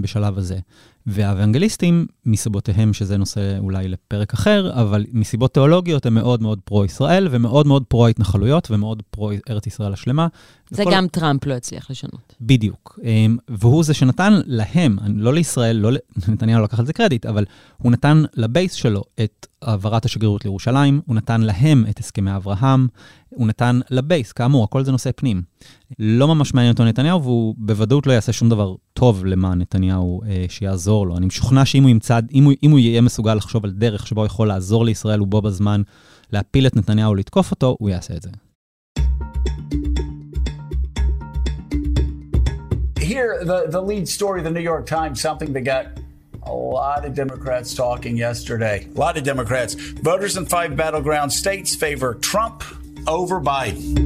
[0.00, 0.58] בשלב הזה.
[1.06, 7.66] והאוונגליסטים, מסיבותיהם, שזה נושא אולי לפרק אחר, אבל מסיבות תיאולוגיות הם מאוד מאוד פרו-ישראל ומאוד
[7.66, 10.26] מאוד פרו-ההתנחלויות ומאוד פרו-ארץ ישראל השלמה.
[10.70, 10.90] זה וכל...
[10.94, 12.34] גם טראמפ לא הצליח לשנות.
[12.40, 12.98] בדיוק.
[13.02, 15.90] אמ, והוא זה שנתן להם, לא לישראל, לא
[16.28, 17.44] נתניהו לא לקח על זה קרדיט, אבל
[17.78, 22.86] הוא נתן לבייס שלו את העברת השגרירות לירושלים, הוא נתן להם את הסכמי אברהם,
[23.34, 25.42] הוא נתן לבייס, כאמור, הכל זה נושא פנים.
[25.98, 30.44] לא ממש מעניין אותו נתניהו, והוא בוודאות לא יעשה שום דבר טוב למען נתניהו אה,
[30.48, 31.16] שיעזור לו.
[31.16, 34.20] אני משוכנע שאם הוא ימצא, אם הוא, אם הוא יהיה מסוגל לחשוב על דרך שבו
[34.20, 35.82] הוא יכול לעזור לישראל ובו בזמן
[36.32, 38.30] להפיל את נתניהו לתקוף אותו, הוא יעשה את זה.
[43.00, 45.84] Here, the, the lead story, the New York Times, something that got
[46.46, 48.88] a lot of Democrats talking yesterday.
[48.96, 49.74] A lot of Democrats.
[49.74, 52.64] Voters in five battleground states favor Trump
[53.08, 54.00] over Biden.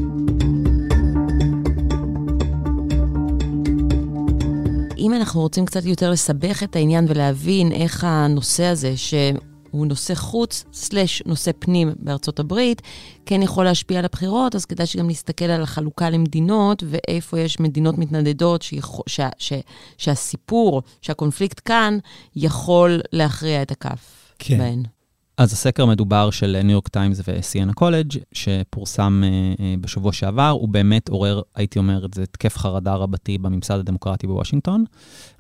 [4.99, 10.65] אם אנחנו רוצים קצת יותר לסבך את העניין ולהבין איך הנושא הזה, שהוא נושא חוץ,
[10.73, 12.83] סלש נושא פנים בארצות הברית,
[13.27, 17.99] כן יכול להשפיע על הבחירות, אז כדאי שגם נסתכל על החלוקה למדינות, ואיפה יש מדינות
[17.99, 19.61] מתנדדות שיכול, שה, שה,
[19.99, 21.99] שהסיפור, שהקונפליקט כאן,
[22.37, 24.59] יכול להכריע את הכף כן.
[24.59, 24.96] בהן.
[25.39, 30.69] אז הסקר המדובר של ניו יורק טיימס וסיאנה קולג', שפורסם uh, uh, בשבוע שעבר, הוא
[30.69, 34.85] באמת עורר, הייתי אומר, את זה התקף חרדה רבתי בממסד הדמוקרטי בוושינגטון,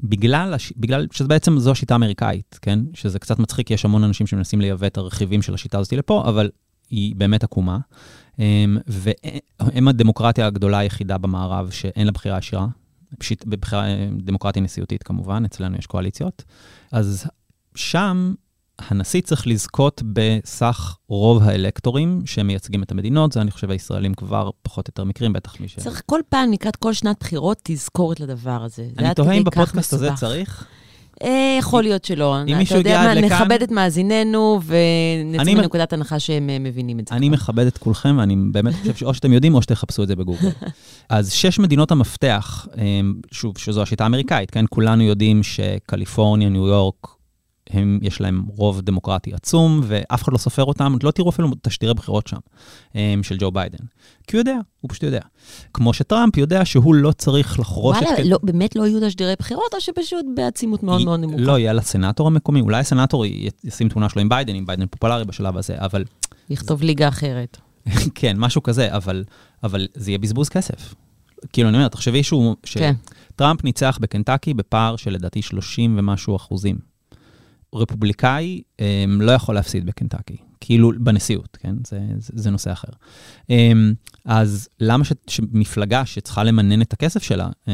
[0.00, 0.54] בגלל.
[0.76, 2.78] בגלל שזה בעצם זו השיטה האמריקאית, כן?
[2.94, 6.50] שזה קצת מצחיק, יש המון אנשים שמנסים לייבא את הרכיבים של השיטה הזאת לפה, אבל
[6.90, 7.78] היא באמת עקומה.
[8.36, 8.38] Um,
[8.86, 12.66] והם הדמוקרטיה הגדולה היחידה במערב שאין לה בחירה ישירה.
[13.46, 13.84] בבחירה
[14.18, 16.44] דמוקרטיה נשיאותית כמובן, אצלנו יש קואליציות.
[16.92, 17.26] אז
[17.74, 18.34] שם
[18.78, 24.88] הנשיא צריך לזכות בסך רוב האלקטורים שמייצגים את המדינות, זה אני חושב הישראלים כבר פחות
[24.88, 25.76] או יותר מכירים, בטח מי ש...
[25.76, 28.86] צריך כל פעם לקראת כל שנת בחירות תזכורת לדבר הזה.
[28.98, 30.66] אני תוהה אם בפודקאסט הזה צריך.
[31.22, 32.42] אה, יכול להיות שלא.
[32.42, 33.24] אם מישהו הגיע לכאן...
[33.24, 37.14] נכבד את מאזיננו ונצא מנקודת הנחה שהם אה, מבינים את זה.
[37.14, 40.48] אני מכבד את כולכם, ואני באמת חושב שאו שאתם יודעים או שתחפשו את זה בגוגל.
[41.08, 44.64] אז שש מדינות המפתח, אה, שוב, שזו השיטה האמריקאית, כן?
[44.70, 47.15] כולנו יודעים שקליפורניה, ניו יורק,
[47.70, 51.94] הם, יש להם רוב דמוקרטי עצום, ואף אחד לא סופר אותם, לא תראו אפילו תשדירי
[51.94, 52.36] בחירות שם,
[52.96, 53.78] אה, של ג'ו ביידן.
[54.26, 55.20] כי הוא יודע, הוא פשוט יודע.
[55.74, 58.18] כמו שטראמפ יודע שהוא לא צריך לחרוש וואלה, את...
[58.18, 61.42] וואלה, לא, באמת לא יהיו תשדירי בחירות, או שפשוט בעצימות מאוד מאוד נמוכה?
[61.42, 63.24] לא, יהיה לסנאטור המקומי, אולי הסנאטור
[63.64, 66.04] ישים תמונה שלו עם ביידן, אם ביידן פופולרי בשלב הזה, אבל...
[66.50, 67.56] יכתוב ליגה אחרת.
[68.14, 69.24] כן, משהו כזה, אבל,
[69.62, 70.94] אבל זה יהיה בזבוז כסף.
[71.52, 73.66] כאילו, אני אומר, תחשבי שהוא, שטראמפ כן.
[73.66, 76.95] ניצח בקנטקי בפער של לדעתי 30 ומשהו אחוזים.
[77.76, 81.74] רפובליקאי um, לא יכול להפסיד בקנטקי, כאילו בנשיאות, כן?
[81.86, 82.88] זה, זה, זה נושא אחר.
[83.42, 83.52] Um,
[84.24, 87.68] אז למה ש, שמפלגה שצריכה לממן את הכסף שלה, um,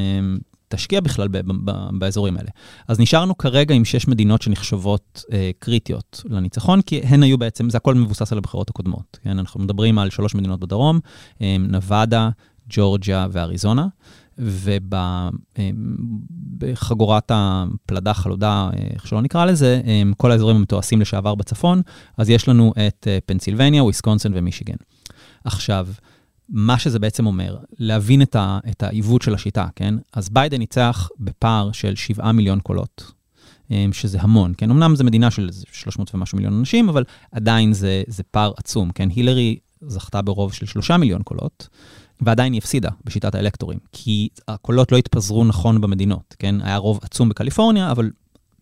[0.68, 2.50] תשקיע בכלל ב, ב, ב, באזורים האלה.
[2.88, 7.76] אז נשארנו כרגע עם שש מדינות שנחשבות uh, קריטיות לניצחון, כי הן היו בעצם, זה
[7.76, 9.18] הכל מבוסס על הבחירות הקודמות.
[9.22, 9.38] כן?
[9.38, 11.00] אנחנו מדברים על שלוש מדינות בדרום,
[11.34, 12.30] um, נבדה,
[12.68, 13.86] ג'ורג'יה ואריזונה.
[16.58, 19.80] ובחגורת הפלדה, חלודה, איך שלא נקרא לזה,
[20.16, 21.82] כל האזורים המתועשים לשעבר בצפון,
[22.16, 24.76] אז יש לנו את אה, פנסילבניה, וויסקונסין ומישיגן.
[25.44, 25.88] עכשיו,
[26.48, 29.94] מה שזה בעצם אומר, להבין את, ה, את העיוות של השיטה, כן?
[30.12, 33.12] אז ביידן ניצח בפער של 7 מיליון קולות,
[33.92, 34.70] שזה המון, כן?
[34.70, 39.08] אמנם זו מדינה של 300 ומשהו מיליון אנשים, אבל עדיין זה, זה פער עצום, כן?
[39.10, 41.68] הילרי זכתה ברוב של 3 מיליון קולות.
[42.22, 46.54] ועדיין היא הפסידה בשיטת האלקטורים, כי הקולות לא התפזרו נכון במדינות, כן?
[46.60, 48.10] היה רוב עצום בקליפורניה, אבל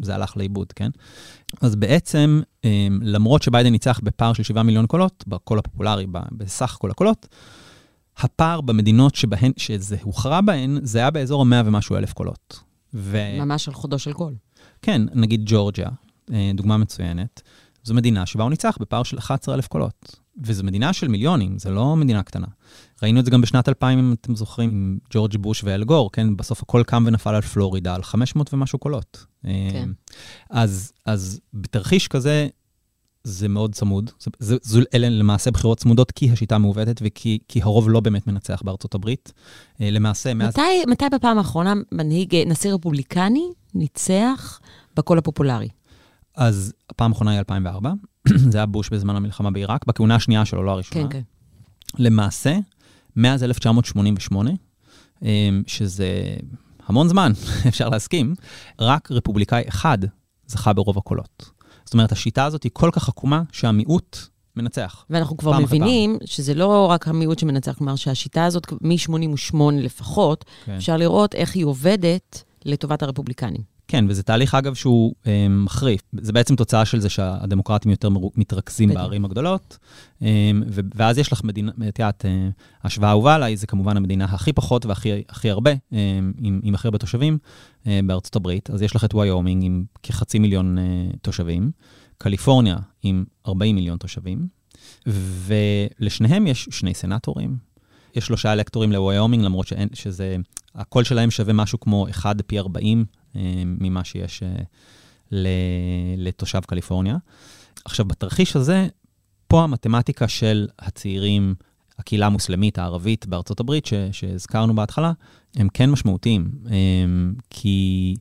[0.03, 0.90] זה הלך לאיבוד, כן?
[1.61, 6.90] אז בעצם, אמ, למרות שביידן ניצח בפער של 7 מיליון קולות, בקול הפופולרי, בסך כל
[6.90, 7.29] הקולות,
[8.18, 12.61] הפער במדינות שבהן, שזה הוכרע בהן, זה היה באזור ה-100 ומשהו אלף קולות.
[12.94, 13.18] ו...
[13.40, 14.35] ממש על חודו של קול.
[14.83, 15.88] כן, נגיד ג'ורג'יה,
[16.33, 17.42] אה, דוגמה מצוינת.
[17.83, 20.16] זו מדינה שבה הוא ניצח בפער של 11,000 קולות.
[20.42, 22.46] וזו מדינה של מיליונים, זו לא מדינה קטנה.
[23.03, 26.37] ראינו את זה גם בשנת 2000, אם אתם זוכרים, עם ג'ורג' בוש ואל גור, כן?
[26.37, 29.27] בסוף הכל קם ונפל על פלורידה, על 500 ומשהו קולות.
[29.43, 29.89] כן.
[30.51, 32.49] אז, אז בתרחיש כזה,
[33.25, 34.11] זה מאוד צמוד.
[34.19, 38.63] זה, זה, זה, אלה למעשה בחירות צמודות כי השיטה מעוותת וכי הרוב לא באמת מנצח
[38.65, 39.33] בארצות הברית.
[39.81, 40.49] אה, למעשה, מאז...
[40.49, 44.61] מתי, מתי בפעם האחרונה מנהיג, אה, נשיא רפובליקני, ניצח
[44.97, 45.69] בקול הפופולרי?
[46.37, 47.93] אז הפעם האחרונה היא 2004,
[48.51, 51.09] זה היה בוש בזמן המלחמה בעיראק, בכהונה השנייה שלו, לא הראשונה.
[51.09, 51.23] כן, כן.
[51.99, 52.59] למעשה,
[53.16, 54.51] מאז 1988,
[55.23, 56.37] אמ, שזה
[56.87, 57.33] המון זמן,
[57.68, 58.35] אפשר להסכים,
[58.79, 59.99] רק רפובליקאי אחד
[60.46, 61.51] זכה ברוב הקולות.
[61.85, 64.18] זאת אומרת, השיטה הזאת היא כל כך עקומה שהמיעוט
[64.57, 65.05] מנצח.
[65.11, 70.73] ואנחנו כבר מבינים שזה לא רק המיעוט שמנצח, כלומר שהשיטה הזאת, מ-88 לפחות, כן.
[70.73, 73.62] אפשר לראות איך היא עובדת לטובת הרפובליקנים.
[73.90, 76.00] כן, וזה תהליך, אגב, שהוא אה, מחריף.
[76.20, 79.03] זה בעצם תוצאה של זה שהדמוקרטים יותר מתרכזים בדיוק.
[79.03, 79.79] בערים הגדולות,
[80.22, 80.50] אה,
[80.94, 82.48] ואז יש לך מדינה, את יודעת, אה,
[82.85, 86.98] השוואה אהובה עליי, זה כמובן המדינה הכי פחות והכי הרבה, אה, עם, עם הכי הרבה
[86.98, 87.38] תושבים
[87.87, 88.70] אה, בארצות הברית.
[88.70, 90.85] אז יש לך את ויומינג עם כחצי מיליון אה,
[91.22, 91.70] תושבים,
[92.18, 94.48] קליפורניה עם 40 מיליון תושבים,
[95.07, 97.70] ולשניהם יש שני סנטורים.
[98.16, 100.37] יש שלושה אלקטורים לוויומינג, למרות שאין, שזה,
[100.74, 104.49] הקול שלהם שווה משהו כמו 1 פי 40 אה, ממה שיש אה,
[106.16, 107.16] לתושב קליפורניה.
[107.85, 108.88] עכשיו, בתרחיש הזה,
[109.49, 111.55] פה המתמטיקה של הצעירים,
[111.99, 115.12] הקהילה המוסלמית הערבית בארצות הברית, ש, שהזכרנו בהתחלה,
[115.57, 116.75] הם כן משמעותיים, אה,
[117.51, 118.16] כי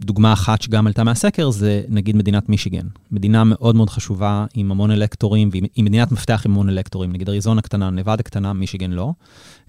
[0.00, 2.86] דוגמה אחת שגם עלתה מהסקר זה נגיד מדינת מישיגן.
[3.10, 7.12] מדינה מאוד מאוד חשובה עם המון אלקטורים, והיא מדינת מפתח עם המון אלקטורים.
[7.12, 9.12] נגיד אריזונה קטנה, נבדה קטנה, מישיגן לא.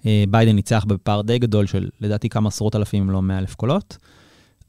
[0.04, 3.98] ביידן ניצח בפער די גדול של לדעתי כמה עשרות אלפים, אם לא מאה אלף קולות.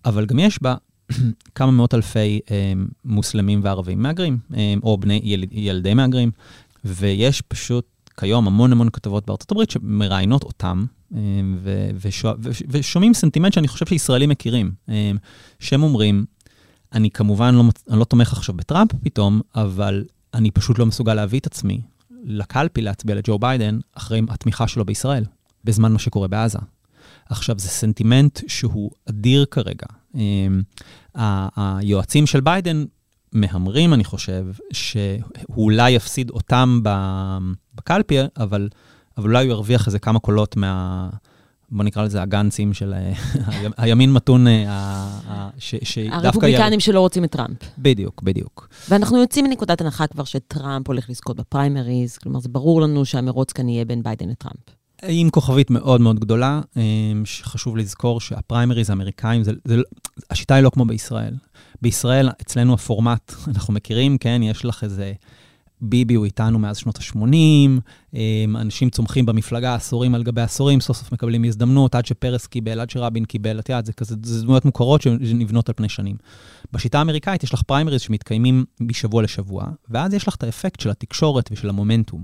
[0.05, 0.75] אבל גם יש בה
[1.55, 2.73] כמה מאות אלפי אה,
[3.05, 6.31] מוסלמים וערבים מהגרים, אה, או בני יל, ילדי מהגרים,
[6.85, 7.85] ויש פשוט
[8.19, 11.19] כיום המון המון כתבות בארצות הברית שמראיינות אותם, אה,
[11.63, 15.11] ו, ושוע, ו, ושומעים סנטימנט שאני חושב שישראלים מכירים, אה,
[15.59, 16.25] שהם אומרים,
[16.93, 21.39] אני כמובן לא, אני לא תומך עכשיו בטראמפ פתאום, אבל אני פשוט לא מסוגל להביא
[21.39, 21.81] את עצמי
[22.23, 25.23] לקלפי להצביע לג'ו ביידן אחרי התמיכה שלו בישראל,
[25.63, 26.59] בזמן מה שקורה בעזה.
[27.29, 29.87] עכשיו, זה סנטימנט שהוא אדיר כרגע.
[30.15, 30.61] אמ,
[31.55, 32.85] היועצים של ביידן
[33.33, 35.23] מהמרים, אני חושב, שהוא
[35.57, 36.79] אולי יפסיד אותם
[37.75, 38.69] בקלפי, אבל,
[39.17, 41.09] אבל אולי הוא ירוויח איזה כמה קולות מה...
[41.71, 42.93] בוא נקרא לזה הגאנצים של
[43.77, 46.15] הימין מתון, אה, שדווקא...
[46.15, 47.57] הרפובליקנים שלא רוצים את טראמפ.
[47.77, 48.69] בדיוק, בדיוק.
[48.89, 53.69] ואנחנו יוצאים מנקודת הנחה כבר שטראמפ הולך לזכות בפריימריז, כלומר, זה ברור לנו שהמרוץ כאן
[53.69, 54.84] יהיה בין ביידן לטראמפ.
[55.07, 56.81] עם כוכבית מאוד מאוד גדולה, אמ,
[57.25, 59.75] שחשוב לזכור שהפריימריז האמריקאים, זה, זה,
[60.29, 61.33] השיטה היא לא כמו בישראל.
[61.81, 65.13] בישראל, אצלנו הפורמט, אנחנו מכירים, כן, יש לך איזה...
[65.81, 67.19] ביבי הוא איתנו מאז שנות ה-80,
[68.13, 72.79] אמ, אנשים צומחים במפלגה עשורים על גבי עשורים, סוף סוף מקבלים הזדמנות, עד שפרס קיבל,
[72.79, 76.15] עד שרבין קיבל, את יודעת, זה כזה, זה דמויות מוכרות שנבנות על פני שנים.
[76.73, 81.49] בשיטה האמריקאית יש לך פריימריז שמתקיימים משבוע לשבוע, ואז יש לך את האפקט של התקשורת
[81.51, 82.23] ושל המומנטום.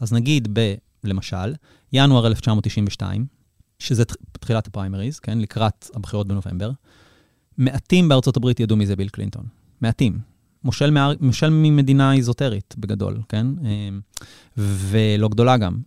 [0.00, 0.74] אז נגיד ב...
[1.04, 1.54] למשל,
[1.92, 3.26] ינואר 1992,
[3.78, 6.70] שזה תחילת הפריימריז, כן, לקראת הבחירות בנובמבר,
[7.58, 9.44] מעטים בארצות הברית ידעו מי זה ביל קלינטון.
[9.80, 10.18] מעטים.
[10.64, 13.46] מושל, מה, מושל ממדינה איזוטרית, בגדול, כן?
[13.62, 14.00] אמ,
[14.56, 15.78] ולא גדולה גם.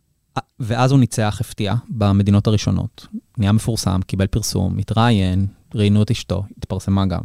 [0.59, 3.07] ואז הוא ניצח, הפתיע, במדינות הראשונות.
[3.37, 7.21] נהיה מפורסם, קיבל פרסום, התראיין, ראיינו את אשתו, התפרסמה גם.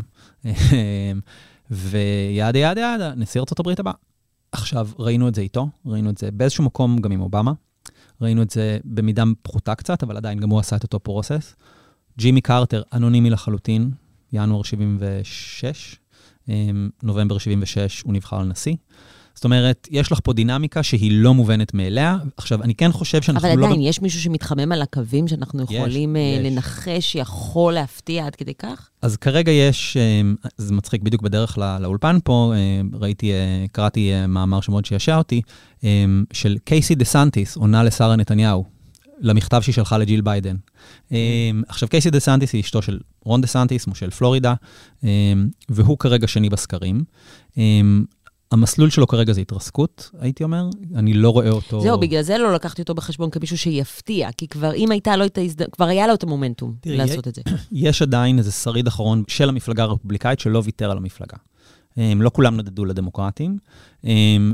[1.71, 3.93] וידה ידה ידה, נשיא ארה"ב הבא.
[4.53, 7.53] עכשיו, ראינו את זה איתו, ראינו את זה באיזשהו מקום גם עם אובמה,
[8.21, 11.57] ראינו את זה במידה פחותה קצת, אבל עדיין גם הוא עשה את אותו פרוסס.
[12.19, 13.91] ג'ימי קרטר, אנונימי לחלוטין,
[14.33, 15.97] ינואר 76,
[16.49, 18.75] אמ, נובמבר 76 הוא נבחר לנשיא.
[19.35, 22.17] זאת אומרת, יש לך פה דינמיקה שהיא לא מובנת מאליה.
[22.37, 23.65] עכשיו, אני כן חושב שאנחנו אבל לא...
[23.65, 26.53] אבל עדיין, יש מישהו שמתחמם על הקווים שאנחנו יכולים יש, אה, יש.
[26.53, 28.89] לנחש שיכול להפתיע עד כדי כך?
[29.03, 34.13] אז כרגע יש, אמ, זה מצחיק, בדיוק בדרך לא, לאולפן פה, אמ, ראיתי, אה, קראתי
[34.13, 35.43] אה, מאמר שמאוד שישע אותי,
[36.33, 38.65] של קייסי דה סנטיס, עונה לשרה נתניהו,
[39.21, 40.57] למכתב שהיא שלחה לג'יל ביידן.
[41.69, 44.55] עכשיו, קייסי דה סנטיס היא אשתו של רון דה סנטיס, מושל פלורידה,
[45.69, 47.05] והוא כרגע שני בסקרים.
[48.53, 50.69] המסלול שלו כרגע זה התרסקות, הייתי אומר.
[50.95, 51.81] אני לא רואה אותו...
[51.81, 55.39] זהו, בגלל זה לא לקחתי אותו בחשבון כמישהו שיפתיע, כי כבר אם הייתה לו את
[55.39, 57.43] ההזדמנות, כבר היה לו את המומנטום תראי, לעשות את זה.
[57.73, 61.37] יש עדיין איזה שריד אחרון של המפלגה הרפובליקאית שלא ויתר על המפלגה.
[61.97, 63.59] הם לא כולם נדדו לדמוקרטים,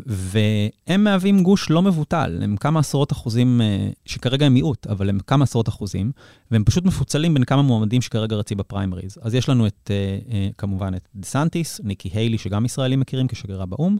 [0.07, 5.19] והם מהווים גוש לא מבוטל, הם כמה עשרות אחוזים, אה, שכרגע הם מיעוט, אבל הם
[5.27, 6.13] כמה עשרות אחוזים,
[6.51, 9.19] והם פשוט מפוצלים בין כמה מועמדים שכרגע רצים בפריימריז.
[9.23, 13.29] אז יש לנו את, אה, אה, כמובן, את דה סנטיס, ניקי היילי, שגם ישראלים מכירים
[13.29, 13.97] כשגרירה באו"ם,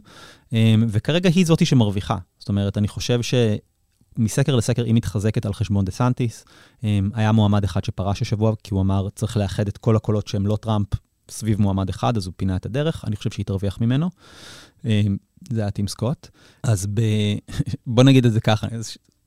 [0.87, 2.17] וכרגע היא זאתי שמרוויחה.
[2.39, 3.33] זאת אומרת, אני חושב ש...
[4.19, 6.45] מסקר לסקר היא מתחזקת על חשבון דה סנטיס.
[7.13, 10.55] היה מועמד אחד שפרש השבוע, כי הוא אמר, צריך לאחד את כל הקולות שהם לא
[10.61, 10.87] טראמפ
[11.31, 14.09] סביב מועמד אחד, אז הוא פינה את הדרך, אני חושב שהיא תרוויח ממנו.
[14.85, 15.01] אה,
[15.49, 16.27] זה היה טים סקוט.
[16.63, 17.01] אז ב...
[17.95, 18.67] בוא נגיד את זה ככה,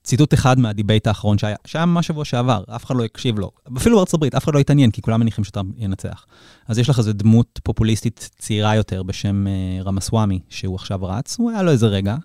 [0.03, 3.51] ציטוט אחד מה debate האחרון שהיה, שהיה ממש שבוע שעבר, אף אחד לא הקשיב לו.
[3.77, 6.25] אפילו בארצות הברית, אף אחד לא התעניין, כי כולם מניחים שטראמפ ינצח.
[6.67, 11.51] אז יש לך איזו דמות פופוליסטית צעירה יותר בשם uh, רמסוואמי, שהוא עכשיו רץ, הוא
[11.51, 12.15] היה לו איזה רגע.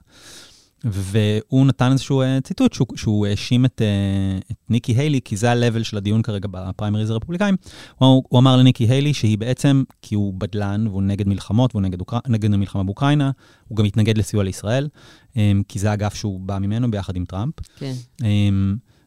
[0.91, 5.53] והוא נתן איזשהו uh, ציטוט שהוא, שהוא האשים את, uh, את ניקי היילי, כי זה
[5.53, 7.57] ה-level של הדיון כרגע בפריימריז הרפובליקאים.
[7.99, 12.01] הוא, הוא אמר לניקי היילי שהיא בעצם, כי הוא בדלן והוא נגד מלחמות והוא נגד,
[12.01, 12.19] אוקר...
[12.29, 13.31] נגד המלחמה באוקראינה,
[13.69, 14.89] הוא גם מתנגד לסיוע לישראל,
[15.33, 15.37] um,
[15.69, 17.55] כי זה אגף שהוא בא ממנו ביחד עם טראמפ.
[17.79, 17.93] כן.
[18.21, 18.25] Um,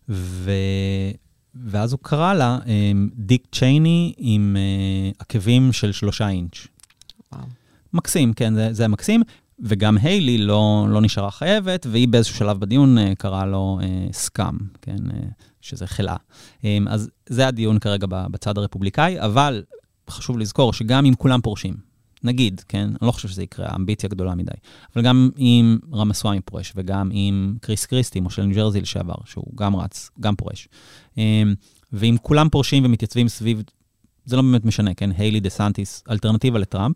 [0.10, 0.52] ו...
[1.66, 2.58] ואז הוא קרא לה
[3.16, 6.68] דיק צ'ייני עם uh, עקבים של שלושה אינץ'.
[7.34, 7.44] וואו.
[7.94, 9.22] מקסים, כן, זה, זה מקסים.
[9.62, 14.58] וגם היילי לא, לא נשארה חייבת, והיא באיזשהו שלב בדיון uh, קראה לו uh, סקאם,
[14.82, 15.14] כן, uh,
[15.62, 16.16] שזה חלאה.
[16.62, 19.64] Um, אז זה הדיון כרגע בצד הרפובליקאי, אבל
[20.10, 21.74] חשוב לזכור שגם אם כולם פורשים,
[22.24, 24.52] נגיד, כן, אני לא חושב שזה יקרה, אמביציה גדולה מדי,
[24.96, 29.76] אבל גם אם רמסוואמי פורש, וגם אם קריס קריסטי, מושל ניו ג'רזי לשעבר, שהוא גם
[29.76, 30.68] רץ, גם פורש,
[31.14, 31.18] um,
[31.94, 33.64] ואם כולם פורשים ומתייצבים סביב,
[34.26, 36.96] זה לא באמת משנה, כן, היילי דה סנטיס, אלטרנטיבה לטראמפ,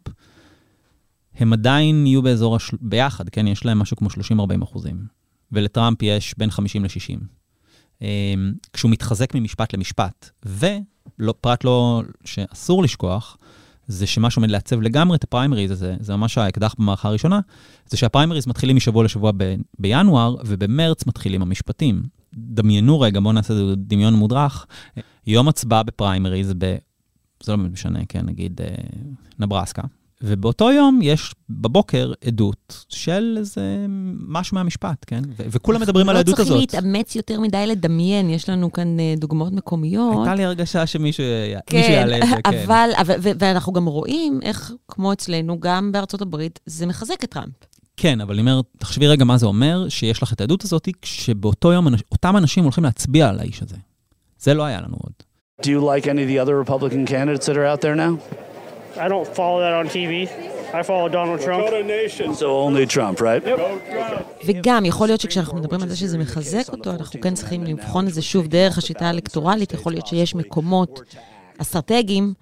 [1.35, 2.77] הם עדיין יהיו באזור, השל...
[2.81, 3.47] ביחד, כן?
[3.47, 5.05] יש להם משהו כמו 30-40 אחוזים.
[5.51, 7.19] ולטראמפ יש בין 50 ל-60.
[8.01, 10.29] אמ, כשהוא מתחזק ממשפט למשפט.
[10.45, 13.37] ופרט לא, שאסור לשכוח,
[13.87, 17.39] זה שמה שעומד לעצב לגמרי את הפריימריז הזה, זה ממש האקדח במערכה הראשונה,
[17.87, 22.03] זה שהפריימריז מתחילים משבוע לשבוע ב- בינואר, ובמרץ מתחילים המשפטים.
[22.33, 24.65] דמיינו רגע, בואו נעשה דמיון מודרך.
[25.27, 26.75] יום הצבעה בפריימריז, ב...
[27.43, 28.67] זה לא באמת משנה, כן, נגיד אה,
[29.39, 29.81] נברסקה,
[30.23, 33.86] ובאותו יום יש בבוקר עדות של איזה
[34.27, 35.21] משהו מהמשפט, כן?
[35.27, 36.47] ו- וכולם מדברים על העדות הזאת.
[36.47, 40.17] אנחנו לא צריכים להתאמץ יותר מדי לדמיין, יש לנו כאן uh, דוגמאות מקומיות.
[40.17, 41.23] הייתה לי הרגשה שמישהו
[41.65, 42.57] כן, יעלה את זה, כן.
[42.65, 47.29] אבל, אבל ו- ואנחנו גם רואים איך, כמו אצלנו, גם בארצות הברית, זה מחזק את
[47.29, 47.53] טראמפ.
[47.97, 51.73] כן, אבל אני אומר, תחשבי רגע מה זה אומר, שיש לך את העדות הזאת, כשבאותו
[51.73, 53.75] יום אותם אנשים הולכים להצביע על האיש הזה.
[54.39, 55.13] זה לא היה לנו עוד.
[55.62, 58.52] Do you like any of the other Republican candidates that are out there now?
[58.95, 60.13] I don't follow that on TV.
[60.73, 61.63] I follow Donald Trump.
[62.36, 63.43] So only Trump, right?
[64.45, 68.13] וגם, יכול להיות שכשאנחנו מדברים על זה שזה מחזק אותו, אנחנו כן צריכים לבחון את
[68.13, 69.73] זה שוב דרך השיטה האלקטורלית.
[69.73, 71.01] יכול להיות שיש מקומות
[71.58, 72.34] אסטרטגיים,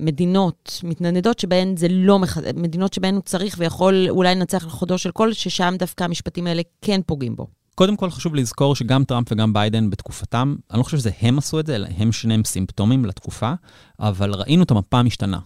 [0.00, 4.98] מדינות מתנדנדות שבהן זה לא מחזק, מדינות שבהן הוא צריך ויכול אולי לנצח על חודו
[4.98, 7.46] של קול, ששם דווקא המשפטים האלה כן פוגעים בו.
[7.74, 11.60] קודם כל חשוב לזכור שגם טראמפ וגם ביידן בתקופתם, אני לא חושב שזה הם עשו
[11.60, 13.52] את זה, אלא הם שניהם סימפטומים לתקופה,
[14.00, 15.38] אבל ראינו את המפה המשתנה.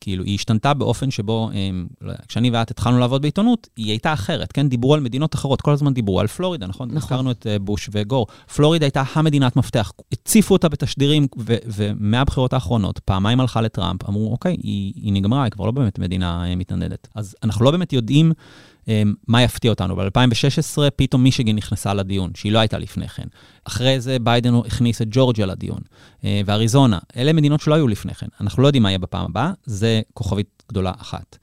[0.00, 1.50] כאילו, היא השתנתה באופן שבו,
[2.00, 4.68] לא כשאני ואת התחלנו לעבוד בעיתונות, היא הייתה אחרת, כן?
[4.68, 6.88] דיברו על מדינות אחרות, כל הזמן דיברו על פלורידה, נכון?
[6.88, 6.98] נכון.
[6.98, 8.26] הזכרנו את uh, בוש וגור.
[8.54, 9.92] פלורידה הייתה המדינת מפתח.
[10.12, 11.26] הציפו אותה בתשדירים,
[11.66, 16.44] ומהבחירות האחרונות, פעמיים הלכה לטראמפ, אמרו, אוקיי, היא, היא נגמרה, היא כבר לא באמת מדינה
[16.44, 17.08] uh, מתנדדת.
[17.14, 18.32] אז אנחנו לא באמת יודעים...
[18.90, 19.96] אמ, מה יפתיע אותנו?
[19.96, 23.26] ב-2016 פתאום מישיגן נכנסה לדיון, שהיא לא הייתה לפני כן.
[23.64, 25.80] אחרי זה ביידן הכניס את ג'ורג'יה לדיון,
[26.24, 26.98] אה, ואריזונה.
[27.16, 28.26] אלה מדינות שלא היו לפני כן.
[28.40, 31.38] אנחנו לא יודעים מה יהיה בפעם הבאה, זה כוכבית גדולה אחת.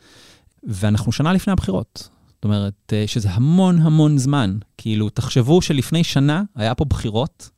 [0.64, 2.10] ואנחנו שנה לפני הבחירות.
[2.36, 4.58] זאת אומרת, אה, שזה המון המון זמן.
[4.78, 7.50] כאילו, תחשבו שלפני שנה היה פה בחירות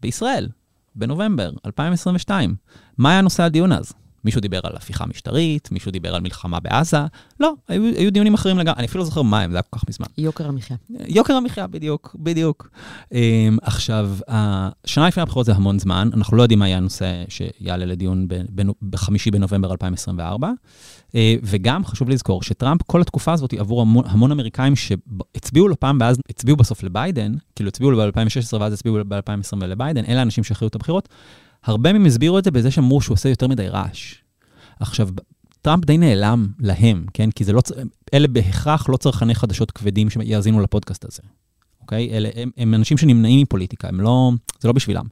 [0.00, 0.48] בישראל,
[0.94, 2.54] בנובמבר 2022.
[2.98, 3.92] מה היה נושא הדיון אז?
[4.24, 6.98] מישהו דיבר על הפיכה משטרית, מישהו דיבר על מלחמה בעזה.
[7.40, 9.78] לא, היו, היו דיונים אחרים לגמרי, אני אפילו לא זוכר מה הם, זה היה כל
[9.78, 10.06] כך מזמן.
[10.18, 10.76] יוקר המחיה.
[10.90, 12.70] יוקר המחיה, בדיוק, בדיוק.
[13.02, 13.14] Um,
[13.62, 18.26] עכשיו, השנה לפני הבחירות זה המון זמן, אנחנו לא יודעים מה יהיה הנושא שיעלה לדיון
[18.82, 20.48] בחמישי בנובמבר 2024.
[20.48, 20.52] Uh,
[21.14, 25.98] אה, וגם חשוב לזכור שטראמפ, כל התקופה הזאת עבור המון, המון אמריקאים שהצביעו לו פעם
[26.00, 30.68] ואז הצביעו בסוף לביידן, כאילו הצביעו לו ב-2016 ואז הצביעו ב-2020 לביידן, אלה האנשים שהכריעו
[30.68, 31.08] את הבחירות.
[31.64, 34.14] הרבה מהם הסבירו את זה בזה שאמרו שהוא עושה יותר מדי רעש.
[34.80, 35.08] עכשיו,
[35.62, 37.30] טראמפ די נעלם להם, כן?
[37.30, 37.60] כי זה לא,
[38.14, 41.22] אלה בהכרח לא צרכני חדשות כבדים שיאזינו לפודקאסט הזה,
[41.80, 42.10] אוקיי?
[42.10, 45.04] אלה, הם, הם אנשים שנמנעים מפוליטיקה, הם לא, זה לא בשבילם.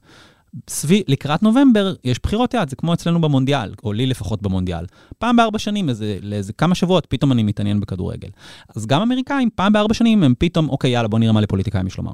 [0.69, 4.85] סביב, לקראת נובמבר יש בחירות יד, זה כמו אצלנו במונדיאל, או לי לפחות במונדיאל.
[5.19, 8.29] פעם בארבע שנים, איזה, לאיזה כמה שבועות, פתאום אני מתעניין בכדורגל.
[8.77, 11.97] אז גם אמריקאים, פעם בארבע שנים הם פתאום, אוקיי, יאללה, בוא נראה מה לפוליטיקאים יש
[11.97, 12.13] לומר.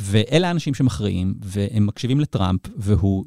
[0.00, 3.24] ואלה האנשים שמכריעים, והם מקשיבים לטראמפ, והוא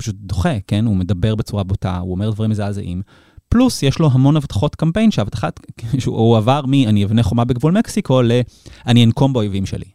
[0.00, 0.86] פשוט דוחה, כן?
[0.86, 3.02] הוא מדבר בצורה בוטה, הוא אומר דברים מזעזעים.
[3.48, 5.60] פלוס, יש לו המון הבטחות קמפיין שהבטחת,
[6.06, 9.86] הוא עבר מ"אני אבנה חומה בגבול מקסיקו" ל"אני אנקום באויבים שלי".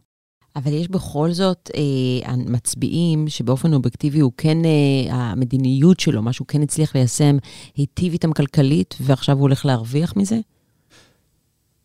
[0.56, 6.48] אבל יש בכל זאת אה, מצביעים שבאופן אובייקטיבי הוא כן, אה, המדיניות שלו, מה שהוא
[6.48, 7.38] כן הצליח ליישם,
[7.76, 10.40] היטיב איתם כלכלית, ועכשיו הוא הולך להרוויח מזה?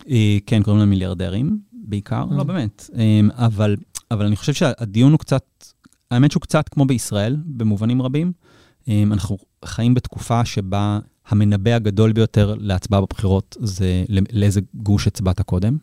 [0.08, 2.44] אה, כן, קוראים להם מיליארדרים בעיקר, לא אה.
[2.44, 2.90] באמת.
[2.98, 3.76] אה, אבל,
[4.10, 5.44] אבל אני חושב שהדיון הוא קצת
[6.10, 8.32] האמת שהוא קצת כמו בישראל, במובנים רבים.
[8.88, 15.76] אמ, אנחנו חיים בתקופה שבה המנבא הגדול ביותר להצבעה בבחירות זה לאיזה גוש הצבעת קודם.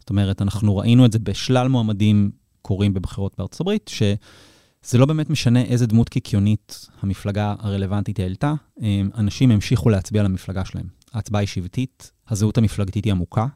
[0.00, 2.30] זאת אומרת, אנחנו ראינו את זה בשלל מועמדים
[2.62, 9.10] קורים בבחירות בארצות הברית, שזה לא באמת משנה איזה דמות קיקיונית המפלגה הרלוונטית העלתה, אמ,
[9.14, 10.86] אנשים המשיכו להצביע למפלגה שלהם.
[11.12, 13.46] ההצבעה היא שבטית, הזהות המפלגתית היא עמוקה,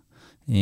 [0.49, 0.55] אמ,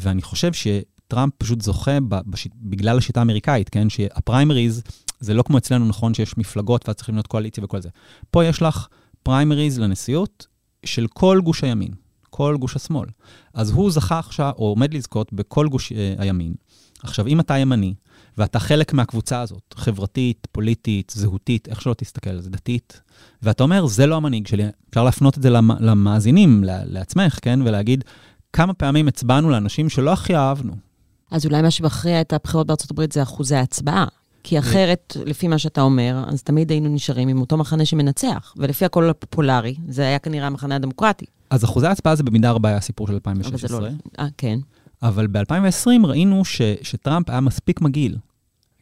[0.00, 0.66] ואני חושב ש...
[1.10, 2.48] טראמפ פשוט זוכה בש...
[2.56, 3.88] בגלל השיטה האמריקאית, כן?
[3.88, 4.82] שהפריימריז,
[5.20, 7.88] זה לא כמו אצלנו, נכון, שיש מפלגות ואז צריכים להיות קואליציה וכל זה.
[8.30, 8.86] פה יש לך
[9.22, 10.46] פריימריז לנשיאות
[10.86, 11.90] של כל גוש הימין,
[12.30, 13.08] כל גוש השמאל.
[13.54, 16.54] אז הוא זכה עכשיו, או עומד לזכות בכל גוש אה, הימין.
[17.02, 17.94] עכשיו, אם אתה ימני,
[18.38, 23.00] ואתה חלק מהקבוצה הזאת, חברתית, פוליטית, זהותית, איך שלא תסתכל על זה, דתית,
[23.42, 27.60] ואתה אומר, זה לא המנהיג שלי, אפשר להפנות את זה למאזינים, לעצמך, כן?
[27.64, 28.04] ולהגיד,
[28.52, 30.89] כמה פעמים הצבענו לאנשים שלא הכי אהבנו,
[31.30, 34.06] אז אולי מה שמכריע את הבחירות בארצות הברית זה אחוזי ההצבעה.
[34.42, 38.54] כי אחרת, לפי מה שאתה אומר, אז תמיד היינו נשארים עם אותו מחנה שמנצח.
[38.56, 41.26] ולפי הקול הפופולרי, זה היה כנראה המחנה הדמוקרטי.
[41.50, 43.78] אז אחוזי ההצבעה זה במידה רבה היה הסיפור של 2016.
[43.78, 44.24] אבל זה לא...
[44.24, 44.58] אה, כן.
[45.02, 48.16] אבל ב-2020 ראינו ש, שטראמפ היה מספיק מגעיל.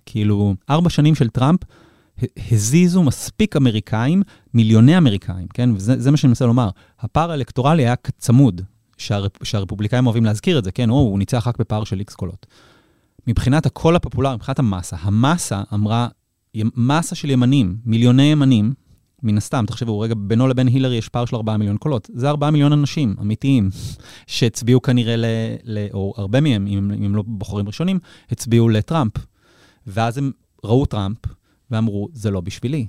[0.06, 1.60] כאילו, ארבע שנים של טראמפ
[2.50, 4.22] הזיזו מספיק אמריקאים,
[4.54, 5.70] מיליוני אמריקאים, כן?
[5.74, 6.68] וזה מה שאני מנסה לומר.
[7.00, 8.62] הפער האלקטורלי היה צמוד.
[8.98, 12.46] שהרפ, שהרפובליקאים אוהבים להזכיר את זה, כן, או, הוא ניצח רק בפער של איקס קולות.
[13.26, 16.08] מבחינת הקול הפופולרי, מבחינת המסה, המסה אמרה,
[16.56, 18.74] מסה של ימנים, מיליוני ימנים,
[19.22, 22.10] מן הסתם, תחשבו, רגע, בינו לבין הילרי יש פער של 4 מיליון קולות.
[22.14, 23.70] זה 4 מיליון אנשים אמיתיים,
[24.26, 25.24] שהצביעו כנראה ל...
[25.64, 27.98] ל או הרבה מהם, אם, אם הם לא בוחרים ראשונים,
[28.30, 29.12] הצביעו לטראמפ.
[29.86, 30.30] ואז הם
[30.64, 31.18] ראו טראמפ
[31.70, 32.86] ואמרו, זה לא בשבילי.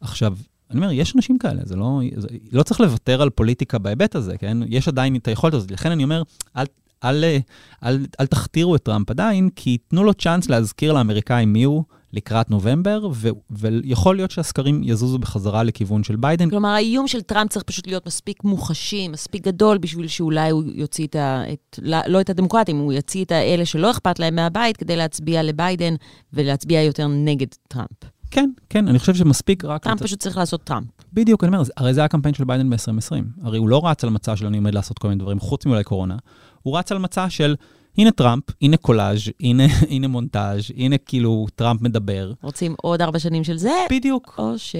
[0.00, 0.36] עכשיו,
[0.70, 4.38] אני אומר, יש אנשים כאלה, זה לא, זה, לא צריך לוותר על פוליטיקה בהיבט הזה,
[4.38, 4.58] כן?
[4.66, 5.70] יש עדיין את היכולת הזאת.
[5.70, 6.22] לכן אני אומר,
[6.56, 6.66] אל,
[7.04, 7.38] אל, אל,
[7.84, 12.50] אל, אל תכתירו את טראמפ עדיין, כי תנו לו צ'אנס להזכיר לאמריקאים מי הוא לקראת
[12.50, 16.50] נובמבר, ו, ויכול להיות שהסקרים יזוזו בחזרה לכיוון של ביידן.
[16.50, 21.06] כלומר, האיום של טראמפ צריך פשוט להיות מספיק מוחשי, מספיק גדול, בשביל שאולי הוא יוציא
[21.06, 21.42] את ה...
[21.52, 25.94] את, לא את הדמוקרטים, הוא יוציא את האלה שלא אכפת להם מהבית כדי להצביע לביידן
[26.32, 28.13] ולהצביע יותר נגד טראמפ.
[28.34, 29.84] כן, כן, אני חושב שמספיק רק...
[29.84, 30.86] טראמפ פשוט צריך לעשות טראמפ.
[31.12, 33.42] בדיוק, אני אומר, הרי זה הקמפיין של ביידן ב-2020.
[33.42, 35.84] הרי הוא לא רץ על מצע של אני עומד לעשות כל מיני דברים, חוץ מאולי
[35.84, 36.16] קורונה.
[36.62, 37.54] הוא רץ על מצע של,
[37.98, 42.32] הנה טראמפ, הנה קולאז', הנה, הנה מונטאז', הנה כאילו טראמפ מדבר.
[42.42, 43.72] רוצים עוד ארבע שנים של זה?
[43.90, 44.34] בדיוק.
[44.38, 44.76] או ש...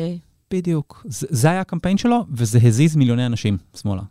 [0.50, 1.06] בדיוק.
[1.08, 4.02] זה, זה היה הקמפיין שלו, וזה הזיז מיליוני אנשים שמאלה.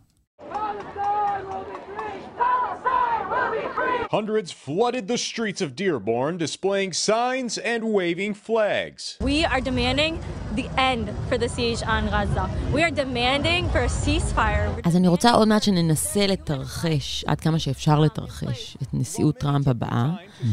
[4.13, 9.01] Hundreds flooded the streets of Dearborn, displaying signs and waving flags.
[9.21, 10.13] We are demanding
[10.59, 12.45] the end for the siege on Gaza.
[12.75, 14.69] We are demanding for a ceasefire.
[14.83, 20.09] אז אני רוצה עוד מעט שננסה לתרחש, עד כמה שאפשר לתרחש, את נשיאות טראמפ הבאה,
[20.41, 20.45] mm-hmm.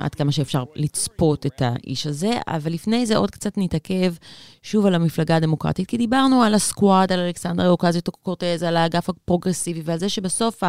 [0.00, 4.14] עד כמה שאפשר לצפות את האיש הזה, אבל לפני זה עוד קצת נתעכב
[4.65, 9.09] שוב על המפלגה הדמוקרטית, כי דיברנו על ה squad, על אלכסנדר אוקסיו קורטז, על האגף
[9.09, 10.63] הפרוגרסיבי, ועל זה שבסוף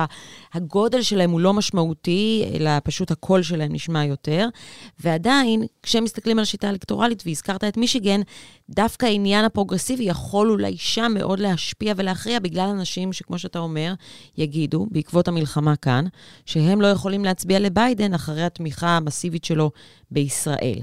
[0.55, 4.49] הגודל שלהם הוא לא משמעותי, אלא פשוט הקול שלהם נשמע יותר.
[5.01, 8.21] ועדיין, כשמסתכלים על השיטה האלקטורלית, והזכרת את מישיגן,
[8.71, 13.95] דווקא העניין הפרוגרסיבי יכול אולי שם מאוד להשפיע ולהכריע בגלל אנשים שכמו שאתה אומר,
[14.39, 16.05] יגידו, בעקבות המלחמה כאן,
[16.47, 19.71] שהם לא יכולים להצביע לביידן אחרי התמיכה המסיבית שלו
[20.11, 20.79] בישראל.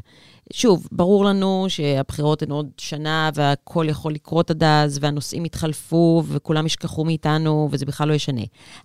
[0.53, 6.65] שוב, ברור לנו שהבחירות הן עוד שנה והכל יכול לקרות עד אז, והנושאים יתחלפו וכולם
[6.65, 8.41] ישכחו מאיתנו וזה בכלל לא ישנה.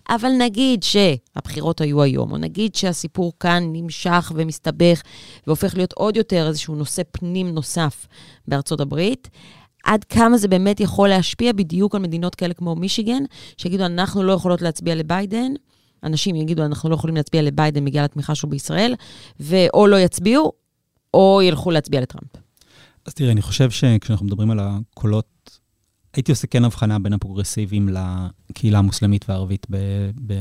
[0.09, 5.01] אבל נגיד שהבחירות היו היום, או נגיד שהסיפור כאן נמשך ומסתבך
[5.47, 8.07] והופך להיות עוד יותר איזשהו נושא פנים נוסף
[8.47, 9.29] בארצות הברית,
[9.83, 13.23] עד כמה זה באמת יכול להשפיע בדיוק על מדינות כאלה כמו מישיגן,
[13.57, 15.53] שיגידו, אנחנו לא יכולות להצביע לביידן,
[16.03, 18.95] אנשים יגידו, אנחנו לא יכולים להצביע לביידן בגלל התמיכה שלו בישראל,
[19.39, 20.51] ואו לא יצביעו,
[21.13, 22.31] או ילכו להצביע לטראמפ?
[23.05, 25.59] אז תראי, אני חושב שכשאנחנו מדברים על הקולות,
[26.13, 27.89] הייתי עושה כן הבחנה בין הפרוגרסיביים
[28.49, 29.67] לקהילה המוסלמית והערבית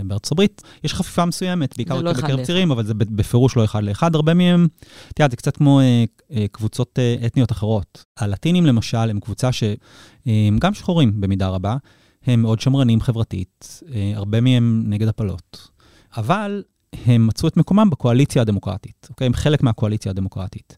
[0.04, 0.62] בארצות הברית.
[0.84, 4.14] יש חפיפה מסוימת, בעיקר לא בקרב צעירים, אבל זה בפירוש לא אחד לאחד.
[4.14, 4.66] הרבה מהם,
[5.08, 8.04] את יודעת, זה קצת כמו אה, אה, קבוצות אה, אתניות אחרות.
[8.16, 11.76] הלטינים, למשל, הם קבוצה שהם גם שחורים במידה רבה,
[12.26, 13.80] הם מאוד שמרנים חברתית,
[14.14, 15.68] הרבה מהם נגד הפלות.
[16.16, 16.62] אבל
[16.92, 19.26] הם מצאו את מקומם בקואליציה הדמוקרטית, אוקיי?
[19.26, 20.76] הם חלק מהקואליציה הדמוקרטית.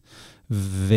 [0.51, 0.93] ו...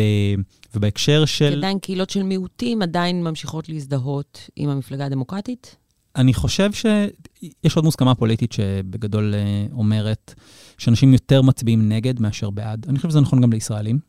[0.75, 1.57] ובהקשר של...
[1.57, 5.75] עדיין קהילות של מיעוטים עדיין ממשיכות להזדהות עם המפלגה הדמוקרטית?
[6.15, 10.33] אני חושב שיש עוד מוסכמה פוליטית שבגדול אה, אומרת
[10.77, 12.85] שאנשים יותר מצביעים נגד מאשר בעד.
[12.89, 13.99] אני חושב שזה נכון גם לישראלים.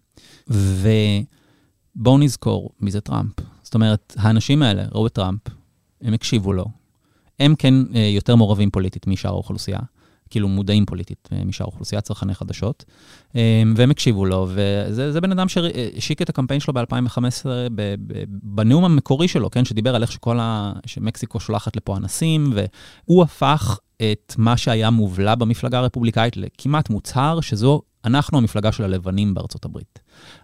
[0.49, 3.33] ובואו נזכור מי זה טראמפ.
[3.63, 5.41] זאת אומרת, האנשים האלה ראו את טראמפ,
[6.03, 6.65] הם הקשיבו לו.
[7.41, 9.79] הם כן אה, יותר מעורבים פוליטית משאר האוכלוסייה.
[10.31, 12.85] כאילו מודעים פוליטית אה, משאר אוכלוסיית צרכני חדשות,
[13.37, 17.47] אה, והם הקשיבו לו, וזה בן אדם שהשיק את הקמפיין שלו ב-2015
[18.29, 20.73] בנאום המקורי שלו, כן, שדיבר על איך שכל ה...
[20.87, 27.83] שמקסיקו שולחת לפה אנסים, והוא הפך את מה שהיה מובלע במפלגה הרפובליקאית לכמעט מוצהר, שזו,
[28.05, 29.99] אנחנו המפלגה של הלבנים בארצות הברית.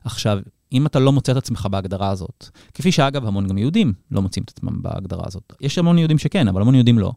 [0.05, 0.39] עכשיו,
[0.73, 4.45] אם אתה לא מוצא את עצמך בהגדרה הזאת, כפי שאגב, המון גם יהודים לא מוצאים
[4.45, 5.53] את עצמם בהגדרה הזאת.
[5.61, 7.13] יש המון יהודים שכן, אבל המון יהודים לא.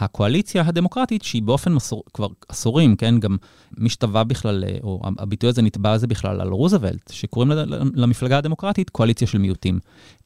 [0.00, 3.36] והקואליציה הדמוקרטית, שהיא באופן מסור, כבר עשורים, כן, גם
[3.78, 7.52] משתווה בכלל, או הביטוי הזה נתבע זה בכלל על רוזוולט, שקוראים
[7.94, 9.78] למפלגה הדמוקרטית קואליציה של מיעוטים.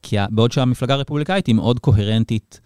[0.03, 2.61] כי בעוד שהמפלגה הרפובליקאית היא מאוד קוהרנטית,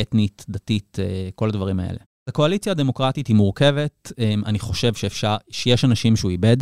[0.00, 1.98] אתנית, דתית, אה, כל הדברים האלה.
[2.28, 6.56] הקואליציה הדמוקרטית היא מורכבת, אה, אני חושב שאפשר, שיש אנשים שהוא איבד,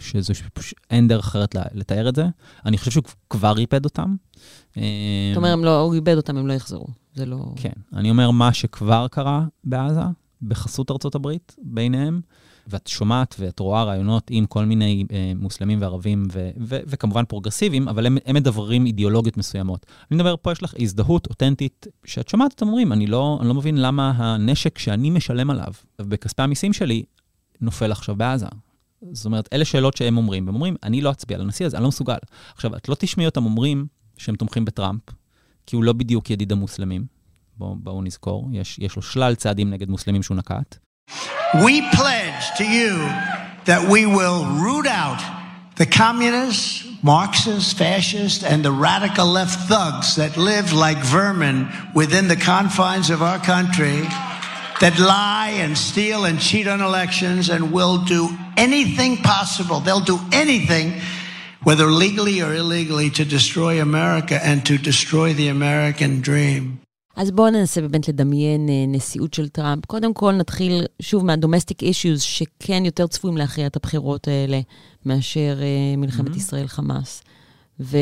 [0.00, 0.32] שזה
[0.90, 2.26] אין דרך אחרת לתאר את זה.
[2.66, 4.16] אני חושב שהוא כבר איבד אותם.
[4.72, 4.80] אתה
[5.36, 6.86] אומר, לא, הוא איבד אותם, הם לא יחזרו.
[7.14, 7.52] זה לא...
[7.56, 7.72] כן.
[7.92, 10.00] אני אומר, מה שכבר קרה בעזה,
[10.42, 12.20] בחסות ארצות הברית, ביניהם,
[12.66, 17.88] ואת שומעת ואת רואה רעיונות עם כל מיני אה, מוסלמים וערבים, ו- ו- וכמובן פרוגרסיביים,
[17.88, 19.86] אבל הם, הם מדברים אידיאולוגיות מסוימות.
[20.10, 23.54] אני מדבר, פה יש לך הזדהות אותנטית, שאת שומעת אותם אומרים, אני לא, אני לא
[23.54, 27.02] מבין למה הנשק שאני משלם עליו, בכספי המיסים שלי,
[27.60, 28.46] נופל עכשיו בעזה.
[29.12, 31.88] זאת אומרת, אלה שאלות שהם אומרים, הם אומרים, אני לא אצביע לנשיא הזה, אני לא
[31.88, 32.16] מסוגל.
[32.54, 33.86] עכשיו, את לא תשמעי אותם אומרים
[34.16, 35.02] שהם תומכים בטראמפ,
[35.66, 37.04] כי הוא לא בדיוק ידיד המוסלמים.
[37.56, 40.76] בואו בוא נזכור, יש, יש לו שלל צעדים נגד מוסלמים שהוא נקט.
[41.54, 42.92] We pledge to you
[43.66, 45.20] that we will root out
[45.76, 51.58] the communists, Marxists, fascists, and the radical left thugs that live like vermin
[52.00, 53.98] within the confines of our country.
[54.80, 58.30] that lie and steal and cheat on elections and will do
[58.66, 59.78] anything possible.
[59.86, 60.86] They'll do anything,
[61.68, 66.76] whether legally or illegally, to destroy America and to destroy the American dream.
[67.16, 69.84] אז בואו ננסה באמת לדמיין נשיאות של טראמפ.
[69.86, 74.60] קודם כל נתחיל שוב מה-domestic issues, שכן יותר צפויים להכריע את הבחירות האלה
[75.06, 75.58] מאשר
[75.96, 76.36] מלחמת mm-hmm.
[76.36, 77.22] ישראל-חמאס.
[77.80, 77.96] ו-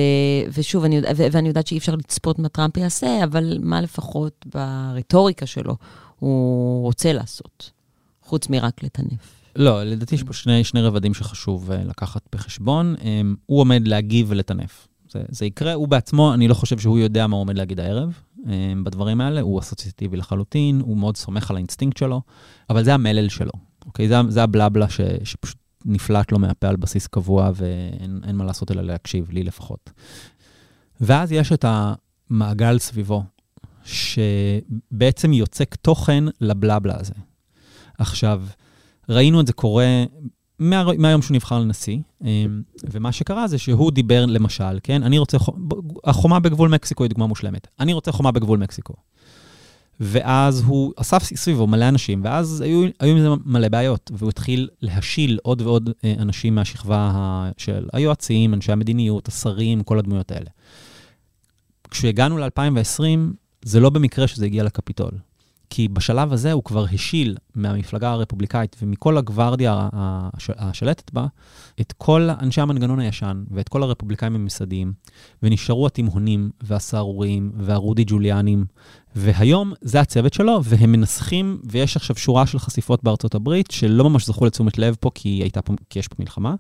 [0.55, 5.47] ושוב, אני, ו- ואני יודעת שאי אפשר לצפות מה טראמפ יעשה, אבל מה לפחות ברטוריקה
[5.47, 5.77] שלו
[6.19, 7.71] הוא רוצה לעשות,
[8.23, 9.38] חוץ מרק לטנף.
[9.57, 12.95] לא, לדעתי יש פה שני, שני רבדים שחשוב uh, לקחת בחשבון.
[12.99, 13.03] Um,
[13.47, 14.89] הוא עומד להגיב ולטנף.
[15.11, 18.13] זה, זה יקרה, הוא בעצמו, אני לא חושב שהוא יודע מה הוא עומד להגיד הערב
[18.37, 18.47] um,
[18.85, 22.23] בדברים האלה, הוא אסוציאטיבי לחלוטין, הוא מאוד סומך על האינסטינקט שלו,
[22.71, 23.53] אבל זה המלל שלו,
[23.87, 24.09] אוקיי?
[24.09, 28.83] זה, זה הבלבלה ש, שפשוט נפלט לו מהפה על בסיס קבוע ואין מה לעשות אלא
[28.83, 29.91] להקשיב, לי לפחות.
[31.01, 33.23] ואז יש את המעגל סביבו,
[33.85, 37.15] שבעצם יוצק תוכן לבלבלה הזה.
[37.99, 38.43] עכשיו,
[39.09, 40.05] ראינו את זה קורה
[40.59, 45.39] מה, מהיום שהוא נבחר לנשיא, אמ, ומה שקרה זה שהוא דיבר, למשל, כן, אני רוצה,
[46.05, 47.67] החומה בגבול מקסיקו היא דוגמה מושלמת.
[47.81, 48.95] אני רוצה חומה בגבול מקסיקו.
[50.01, 54.69] ואז הוא אסף סביבו מלא אנשים, ואז היו, היו עם זה מלא בעיות, והוא התחיל
[54.83, 60.51] להשיל עוד ועוד אה, אנשים מהשכבה של היועצים, אנשי המדיניות, השרים, כל הדמויות האלה.
[61.91, 63.19] כשהגענו ל-2020,
[63.63, 65.11] זה לא במקרה שזה הגיע לקפיטול.
[65.71, 69.89] כי בשלב הזה הוא כבר השיל מהמפלגה הרפובליקאית ומכל הגווארדיה
[70.49, 71.27] השלטת בה
[71.81, 74.93] את כל אנשי המנגנון הישן ואת כל הרפובליקאים הממסדיים,
[75.43, 78.65] ונשארו התימהונים והסהרוריים והרודי ג'וליאנים,
[79.17, 84.27] והיום זה הצוות שלו, והם מנסחים, ויש עכשיו שורה של חשיפות בארצות הברית שלא ממש
[84.27, 86.55] זכו לתשומת לב פה כי, פה, כי יש פה מלחמה.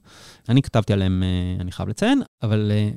[0.48, 2.90] אני כתבתי עליהם, אה, אני חייב לציין, אבל אה,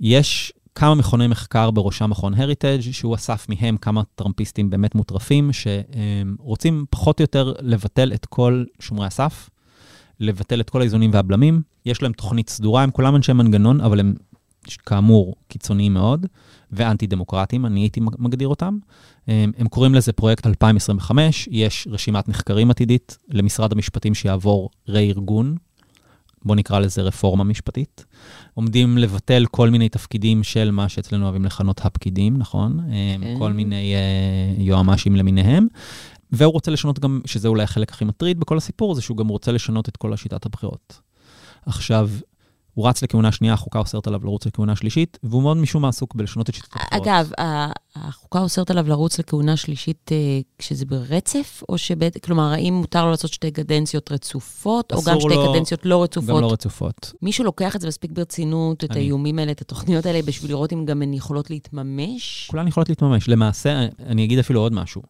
[0.00, 6.84] יש כמה מכוני מחקר, בראשם מכון הריטג', שהוא אסף מהם כמה טראמפיסטים באמת מוטרפים, שרוצים
[6.90, 9.50] פחות או יותר לבטל את כל שומרי הסף,
[10.20, 11.62] לבטל את כל האיזונים והבלמים.
[11.86, 14.14] יש להם תוכנית סדורה, הם כולם אנשי מנגנון, אבל הם
[14.86, 16.26] כאמור קיצוניים מאוד,
[16.72, 18.78] ואנטי-דמוקרטיים, אני הייתי מגדיר אותם.
[19.26, 25.56] הם קוראים לזה פרויקט 2025, יש רשימת נחקרים עתידית למשרד המשפטים שיעבור רה-ארגון,
[26.44, 28.04] בוא נקרא לזה רפורמה משפטית.
[28.56, 32.80] עומדים לבטל כל מיני תפקידים של מה שאצלנו אוהבים לכנות הפקידים, נכון?
[33.20, 33.38] כן.
[33.38, 35.66] כל מיני uh, יועמ"שים למיניהם.
[36.32, 39.52] והוא רוצה לשנות גם, שזה אולי החלק הכי מטריד בכל הסיפור, זה שהוא גם רוצה
[39.52, 41.00] לשנות את כל השיטת הבחירות.
[41.66, 42.10] עכשיו,
[42.76, 46.14] הוא רץ לכהונה שנייה, החוקה אוסרת עליו לרוץ לכהונה שלישית, והוא מאוד משום מה עסוק
[46.14, 47.06] בלשנות את שיטת הבחירות.
[47.06, 47.30] אגב,
[47.96, 53.10] החוקה אוסרת עליו לרוץ לכהונה שלישית אה, כשזה ברצף, או שבעצם, כלומר, האם מותר לו
[53.10, 56.30] לעשות שתי קדנציות רצופות, או גם שתי לו, קדנציות לא רצופות?
[56.30, 57.12] גם לא רצופות.
[57.22, 59.00] מישהו לוקח את זה מספיק ברצינות, את אני.
[59.00, 62.48] האיומים האלה, את התוכניות האלה, בשביל לראות אם גם הן יכולות להתממש?
[62.50, 63.28] כולן יכולות להתממש.
[63.28, 65.02] למעשה, אני אגיד אפילו עוד משהו.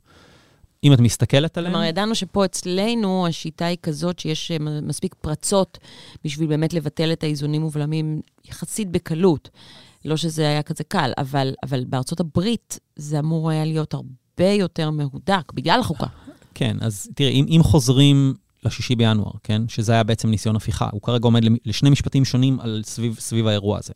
[0.84, 1.72] אם את מסתכלת עליהם...
[1.72, 5.78] כלומר, ידענו שפה אצלנו השיטה היא כזאת שיש אה, מספיק פרצות
[6.24, 9.50] בשביל באמת לבטל את האיזונים ובלמים יחסית בקלות.
[10.04, 14.90] לא שזה היה כזה קל, אבל, אבל בארצות הברית זה אמור היה להיות הרבה יותר
[14.90, 16.06] מהודק, בגלל החוקה.
[16.54, 18.34] כן, אז תראי, אם, אם חוזרים
[18.66, 19.62] לשישי בינואר, כן?
[19.68, 20.88] שזה היה בעצם ניסיון הפיכה.
[20.92, 23.92] הוא כרגע עומד לשני משפטים שונים על סביב, סביב האירוע הזה.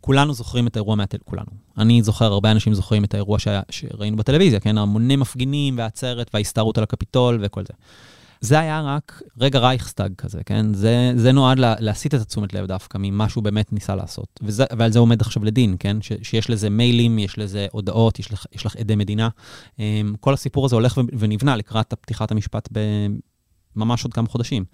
[0.00, 1.18] כולנו זוכרים את האירוע מהטל...
[1.24, 1.50] כולנו.
[1.78, 4.78] אני זוכר, הרבה אנשים זוכרים את האירוע שהיה, שראינו בטלוויזיה, כן?
[4.78, 7.74] המוני מפגינים והעצרת וההסתערות על הקפיטול וכל זה.
[8.40, 10.74] זה היה רק רגע רייכסטאג כזה, כן?
[10.74, 14.40] זה, זה נועד לה, להסיט את התשומת לב דווקא ממה שהוא באמת ניסה לעשות.
[14.42, 16.02] וזה, ועל זה עומד עכשיו לדין, כן?
[16.02, 19.28] ש, שיש לזה מיילים, יש לזה הודעות, יש לך, יש לך עדי מדינה.
[19.78, 22.68] אמ, כל הסיפור הזה הולך ונבנה לקראת פתיחת המשפט
[23.76, 24.64] ממש עוד כמה חודשים.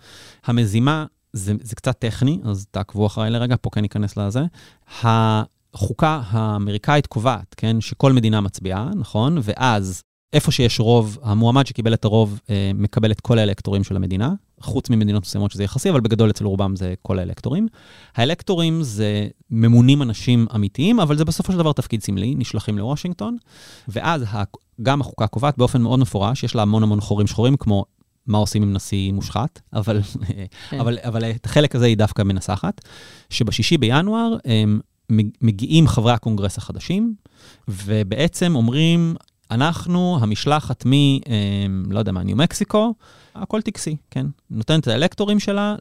[0.45, 4.43] המזימה, זה, זה קצת טכני, אז תעקבו אחריי לרגע, פה כן ניכנס לזה.
[5.03, 9.39] החוקה האמריקאית קובעת, כן, שכל מדינה מצביעה, נכון?
[9.43, 14.35] ואז איפה שיש רוב, המועמד שקיבל את הרוב אה, מקבל את כל האלקטורים של המדינה,
[14.61, 17.69] חוץ ממדינות מסוימות שזה יחסי, אבל בגדול אצל רובם זה כל האלקטורים.
[18.17, 23.37] האלקטורים זה ממונים אנשים אמיתיים, אבל זה בסופו של דבר תפקיד סמלי, נשלחים לוושינגטון,
[23.89, 24.25] ואז
[24.83, 27.85] גם החוקה קובעת באופן מאוד מפורש, יש לה המון המון חורים שחורים, כמו
[28.27, 30.03] מה עושים עם נשיא מושחת, אבל,
[30.71, 30.81] כן.
[30.81, 32.81] אבל, אבל את החלק הזה היא דווקא מנסחת,
[33.31, 34.81] שבשישי בינואר הם
[35.43, 37.15] מגיעים חברי הקונגרס החדשים,
[37.69, 39.15] ובעצם אומרים,
[39.51, 40.91] אנחנו, המשלחת מ,
[41.91, 42.95] לא יודע מה, ניו מקסיקו,
[43.35, 44.27] הכל טקסי, כן?
[44.51, 45.75] נותנת את האלקטורים שלה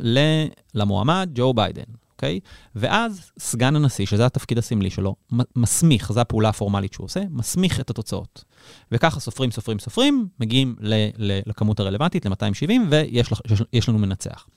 [0.76, 1.84] למועמד ג'ו ביידן.
[2.16, 2.40] אוקיי?
[2.76, 5.16] ואז סגן הנשיא, שזה התפקיד הסמלי שלו,
[5.56, 8.44] מסמיך, זו הפעולה הפורמלית שהוא עושה, מסמיך את התוצאות.
[8.92, 14.48] וככה סופרים, סופרים, סופרים, מגיעים ל- ל- לכמות הרלוונטית, ל-270, ויש לנו מנצח.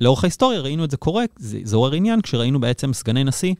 [0.00, 3.54] לאורך ההיסטוריה ראינו את זה קורה, זה, זה עורר עניין, כשראינו בעצם סגני נשיא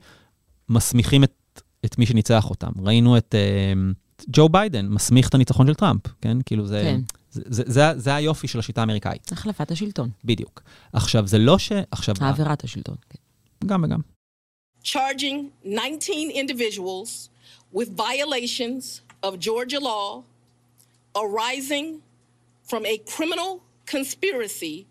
[0.69, 2.71] מסמיכים את, את מי שניצח אותם.
[2.83, 6.37] ראינו את uh, ג'ו ביידן מסמיך את הניצחון של טראמפ, כן?
[6.45, 6.81] כאילו זה...
[6.83, 7.01] כן.
[7.31, 9.31] זה, זה, זה, זה היופי של השיטה האמריקאית.
[9.31, 10.09] החלפת השלטון.
[10.25, 10.61] בדיוק.
[10.93, 11.71] עכשיו, זה לא ש...
[11.91, 12.15] עכשיו...
[12.19, 13.19] העברת השלטון, כן.
[13.65, 13.99] גם וגם.
[14.83, 17.29] Charging 19 individuals
[17.73, 20.23] with violations of Georgia law
[21.15, 22.01] arising
[22.69, 23.51] from a criminal
[23.85, 24.85] conspiracy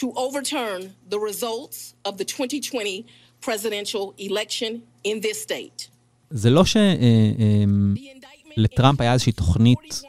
[0.00, 0.80] to overturn
[1.12, 3.04] the results of the 2020
[3.40, 5.88] presidential election in this state.
[6.30, 6.62] זה לא
[8.54, 10.02] שלטראמפ היה איזושהי תוכנית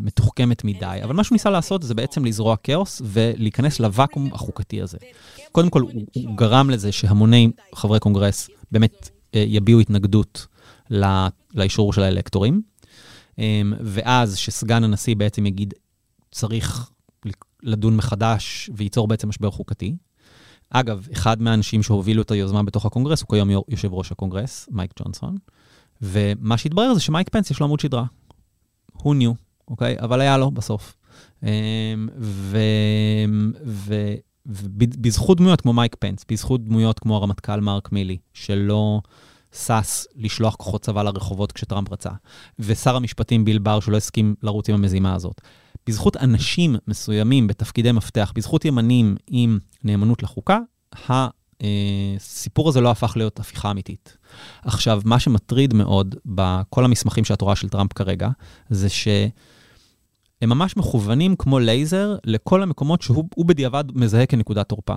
[0.00, 4.98] מתוחכמת מדי, אבל מה שהוא ניסה לעשות זה בעצם לזרוע כאוס ולהיכנס לוואקום החוקתי הזה.
[5.52, 10.46] קודם כל, הוא, הוא גרם לזה שהמוני חברי קונגרס באמת אה, יביעו התנגדות
[10.90, 11.08] לא,
[11.54, 12.62] לאישור של האלקטורים,
[13.38, 15.74] אמ, ואז שסגן הנשיא בעצם יגיד,
[16.30, 16.90] צריך
[17.62, 19.96] לדון מחדש וייצור בעצם משבר חוקתי.
[20.70, 25.36] אגב, אחד מהאנשים שהובילו את היוזמה בתוך הקונגרס הוא כיום יושב ראש הקונגרס, מייק ג'ונסון,
[26.02, 28.04] ומה שהתברר זה שמייק פנס יש לו עמוד שדרה.
[28.92, 29.32] הוא ניו,
[29.68, 29.96] אוקיי?
[29.98, 30.96] אבל היה לו בסוף.
[31.42, 31.48] אמ,
[32.18, 32.58] ו...
[33.66, 33.94] ו...
[34.46, 39.00] ובזכות דמויות כמו מייק פנס, בזכות דמויות כמו הרמטכ"ל מרק מילי, שלא
[39.52, 42.10] שש לשלוח כוחות צבא לרחובות כשטראמפ רצה,
[42.58, 45.40] ושר המשפטים ביל בר שלא הסכים לרוץ עם המזימה הזאת.
[45.86, 50.58] בזכות אנשים מסוימים בתפקידי מפתח, בזכות ימנים עם נאמנות לחוקה,
[51.08, 54.16] הסיפור הזה לא הפך להיות הפיכה אמיתית.
[54.62, 58.28] עכשיו, מה שמטריד מאוד בכל המסמכים שאת רואה של טראמפ כרגע,
[58.70, 58.88] זה
[60.42, 64.94] שהם ממש מכוונים כמו לייזר לכל המקומות שהוא בדיעבד מזהה כנקודת תורפה.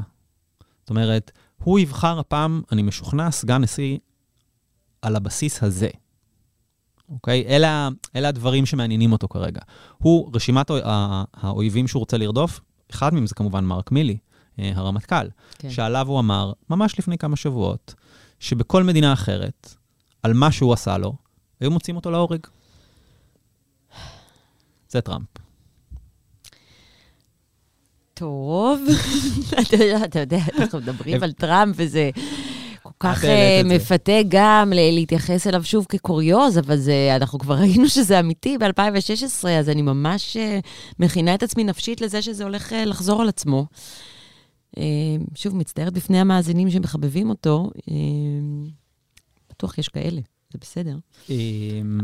[0.80, 1.32] זאת אומרת,
[1.64, 3.98] הוא יבחר הפעם, אני משוכנע, סגן נשיא
[5.02, 5.90] על הבסיס הזה.
[7.10, 7.46] אוקיי?
[7.48, 9.62] אלה, אלה הדברים שמעניינים אותו כרגע.
[9.98, 10.72] הוא, רשימת
[11.34, 14.18] האויבים שהוא רוצה לרדוף, אחד מהם זה כמובן מרק מילי,
[14.60, 15.28] אה, הרמטכ"ל,
[15.58, 15.70] כן.
[15.70, 17.94] שעליו הוא אמר, ממש לפני כמה שבועות,
[18.40, 19.76] שבכל מדינה אחרת,
[20.24, 21.14] על מה שהוא עשה לו,
[21.60, 22.40] היו מוצאים אותו להורג.
[24.90, 25.28] זה טראמפ.
[28.14, 28.82] טוב,
[30.06, 32.10] אתה יודע, אנחנו מדברים על טראמפ וזה
[32.86, 36.78] כל כך אה, מפתה גם להתייחס אליו שוב כקוריוז, אבל
[37.16, 40.60] אנחנו כבר ראינו שזה אמיתי ב-2016, אז אני ממש אה,
[41.00, 43.66] מכינה את עצמי נפשית לזה שזה הולך אה, לחזור על עצמו.
[45.36, 47.70] שוב, מצטערת בפני המאזינים שמחבבים אותו,
[49.50, 50.22] בטוח יש כאלה.
[50.54, 50.98] זה בסדר.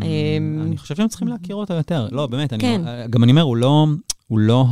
[0.02, 2.08] אני חושב שהם צריכים להכיר אותו יותר.
[2.12, 2.82] לא, באמת, כן.
[3.10, 3.88] גם אני אומר, הוא לא...
[4.28, 4.66] הוא לא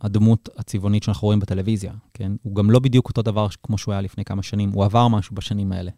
[0.00, 2.32] הדמות הצבעונית שאנחנו רואים בטלוויזיה, כן?
[2.42, 5.34] הוא גם לא בדיוק אותו דבר כמו שהוא היה לפני כמה שנים, הוא עבר משהו
[5.34, 5.90] בשנים האלה.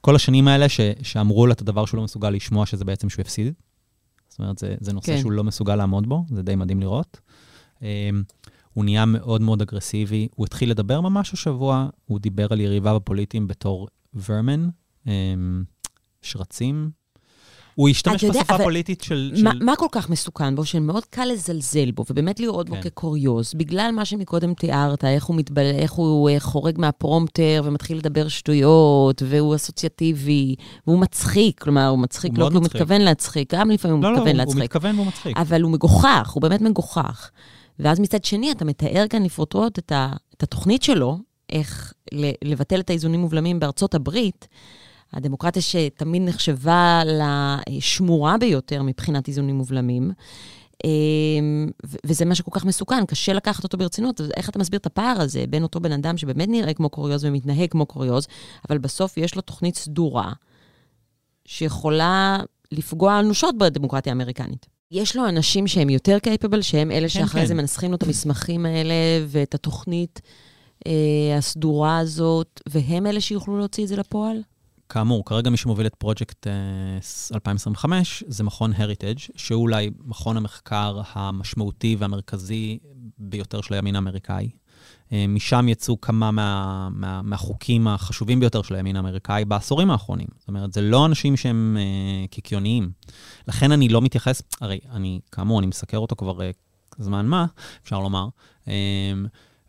[0.00, 0.66] כל השנים האלה
[1.02, 3.52] שאמרו לו את הדבר שהוא לא מסוגל לשמוע, שזה בעצם שהוא הפסיד.
[4.28, 5.20] זאת אומרת, זה, זה נושא כן.
[5.20, 7.20] שהוא לא מסוגל לעמוד בו, זה די מדהים לראות.
[7.78, 7.82] Um,
[8.72, 13.46] הוא נהיה מאוד מאוד אגרסיבי, הוא התחיל לדבר ממש השבוע, הוא דיבר על יריביו הפוליטיים
[13.46, 13.88] בתור
[14.28, 14.68] ורמן,
[15.06, 15.08] um,
[16.22, 16.90] שרצים,
[17.74, 19.32] הוא השתמש בשפה הפוליטית של...
[19.42, 19.64] מה, של...
[19.64, 22.76] מה כל כך מסוכן בו, שמאוד קל לזלזל בו, ובאמת לראות כן.
[22.76, 25.70] בו כקוריוז, בגלל מה שמקודם תיארת, איך הוא, מתבל...
[25.74, 30.54] איך הוא אה, חורג מהפרומטר ומתחיל לדבר שטויות, והוא אסוציאטיבי,
[30.86, 34.12] והוא מצחיק, כלומר, הוא מצחיק הוא לא כי הוא מתכוון להצחיק, גם לפעמים הוא לא,
[34.12, 34.56] לא מתכוון לא, להצחיק.
[34.56, 35.36] לא, הוא מתכוון והוא מצחיק.
[35.36, 37.30] אבל הוא מגוחך, הוא באמת מגוחך.
[37.78, 40.12] ואז מצד שני, אתה מתאר כאן לפרוטרוט את, ה...
[40.36, 41.18] את התוכנית שלו,
[41.50, 41.92] איך
[42.44, 44.48] לבטל את האיזונים ובלמים בארצות הברית,
[45.12, 47.02] הדמוקרטיה שתמיד נחשבה
[47.68, 50.12] לשמורה ביותר מבחינת איזונים ובלמים.
[50.84, 51.70] אמ,
[52.06, 54.20] וזה מה שכל כך מסוכן, קשה לקחת אותו ברצינות.
[54.36, 57.70] איך אתה מסביר את הפער הזה בין אותו בן אדם שבאמת נראה כמו קוריוז ומתנהג
[57.70, 58.26] כמו קוריוז,
[58.68, 60.32] אבל בסוף יש לו תוכנית סדורה
[61.44, 62.38] שיכולה
[62.72, 64.66] לפגוע אנושות בדמוקרטיה האמריקנית.
[64.90, 67.46] יש לו אנשים שהם יותר קייפבל, שהם אלה כן, שאחרי כן.
[67.46, 68.94] זה מנסחים לו את המסמכים האלה
[69.26, 70.20] ואת התוכנית
[70.86, 74.42] אה, הסדורה הזאת, והם אלה שיוכלו להוציא את זה לפועל?
[74.90, 76.46] כאמור, כרגע מי שמוביל את פרויקט
[77.34, 82.78] 2025 זה מכון הריטג', שהוא אולי מכון המחקר המשמעותי והמרכזי
[83.18, 84.50] ביותר של הימין האמריקאי.
[85.12, 90.28] אה, משם יצאו כמה מה, מה, מהחוקים החשובים ביותר של הימין האמריקאי בעשורים האחרונים.
[90.38, 92.90] זאת אומרת, זה לא אנשים שהם uh, קיקיוניים.
[93.48, 96.42] לכן אני לא מתייחס, הרי אני, כאמור, אני מסקר אותו כבר uh,
[96.98, 97.46] זמן מה,
[97.82, 98.28] אפשר לומר.
[98.64, 98.68] Uh,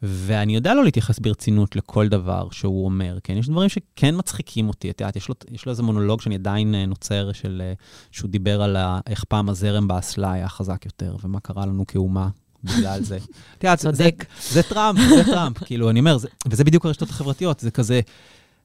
[0.04, 3.38] ואני יודע לא להתייחס ברצינות לכל דבר שהוא אומר, כן?
[3.38, 4.90] יש דברים שכן מצחיקים אותי.
[4.90, 7.74] את יודעת, יש, יש לו איזה מונולוג שאני עדיין אה, נוצר, של, אה,
[8.12, 8.78] שהוא דיבר על
[9.08, 12.30] איך פעם הזרם באסלה היה חזק יותר, ומה קרה לנו כאומה
[12.64, 13.18] בגלל זה.
[13.58, 14.10] את יודעת, זה,
[14.50, 15.64] זה טראמפ, זה טראמפ.
[15.68, 18.02] כאילו, אני אומר, זה, וזה בדיוק הרשתות החברתיות, זה כזה,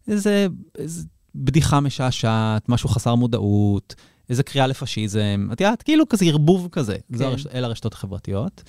[0.08, 0.46] איזה,
[0.78, 1.02] איזה
[1.34, 3.94] בדיחה משעשעת, משהו חסר מודעות,
[4.30, 6.96] איזה קריאה לפשיזם, את יודעת, כאילו כזה ערבוב כזה.
[7.12, 7.16] כן.
[7.18, 8.62] זה אלה הרשתות החברתיות.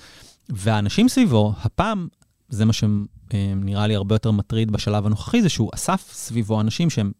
[0.48, 2.08] והאנשים סביבו, הפעם
[2.48, 7.12] זה מה שנראה לי הרבה יותר מטריד בשלב הנוכחי, זה שהוא אסף סביבו אנשים שהם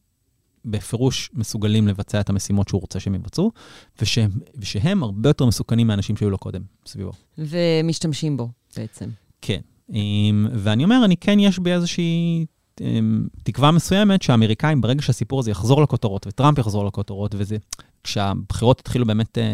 [0.65, 3.53] בפירוש מסוגלים לבצע את המשימות שהוא רוצה שהם יבצעו,
[4.03, 7.13] ושהם, ושהם הרבה יותר מסוכנים מהאנשים שהיו לו קודם סביבו.
[7.39, 9.09] ומשתמשים בו בעצם.
[9.43, 9.61] כן.
[10.53, 12.47] ואני אומר, אני כן, יש בי איזושהי
[13.43, 17.57] תקווה מסוימת שהאמריקאים, ברגע שהסיפור הזה יחזור לכותרות, וטראמפ יחזור לכותרות, וזה,
[18.05, 19.45] כשהבחירות התחילו באמת אה,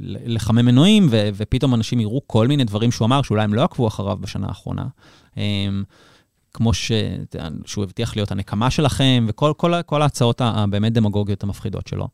[0.00, 3.88] לחמם מנועים, ו, ופתאום אנשים יראו כל מיני דברים שהוא אמר, שאולי הם לא עקבו
[3.88, 4.86] אחריו בשנה האחרונה.
[5.38, 5.68] אה,
[6.54, 6.92] כמו ש...
[7.64, 12.08] שהוא הבטיח להיות הנקמה שלכם, וכל כל, כל ההצעות הבאמת דמגוגיות המפחידות שלו.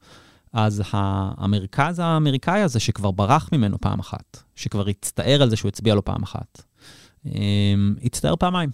[0.52, 5.94] אז המרכז האמריקאי הזה, שכבר ברח ממנו פעם אחת, שכבר הצטער על זה שהוא הצביע
[5.94, 6.62] לו פעם אחת,
[7.26, 8.70] אה, הצטער פעמיים.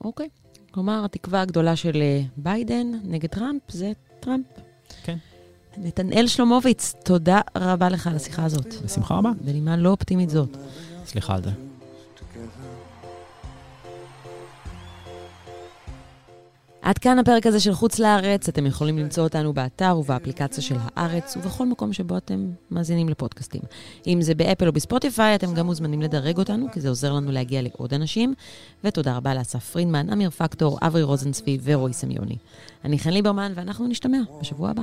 [0.00, 0.26] אוקיי.
[0.26, 0.47] Okay.
[0.78, 4.44] כלומר, התקווה הגדולה של אה, ביידן נגד טראמפ זה טראמפ.
[5.04, 5.16] כן.
[5.76, 8.74] נתנאל שלומוביץ, תודה רבה לך על השיחה הזאת.
[8.84, 9.30] בשמחה רבה.
[9.44, 10.56] בנימה לא אופטימית זאת.
[11.06, 11.50] סליחה על זה.
[16.82, 18.48] עד כאן הפרק הזה של חוץ לארץ.
[18.48, 23.60] אתם יכולים למצוא אותנו באתר ובאפליקציה של הארץ, ובכל מקום שבו אתם מאזינים לפודקאסטים.
[24.06, 27.62] אם זה באפל או בספוטיפיי, אתם גם מוזמנים לדרג אותנו, כי זה עוזר לנו להגיע
[27.62, 28.34] לעוד אנשים.
[28.84, 32.36] ותודה רבה לאסף פרידמן, אמיר פקטור, אברי רוזנצבי ורועי סמיוני.
[32.84, 34.82] אני חן ליברמן, ואנחנו נשתמע בשבוע הבא.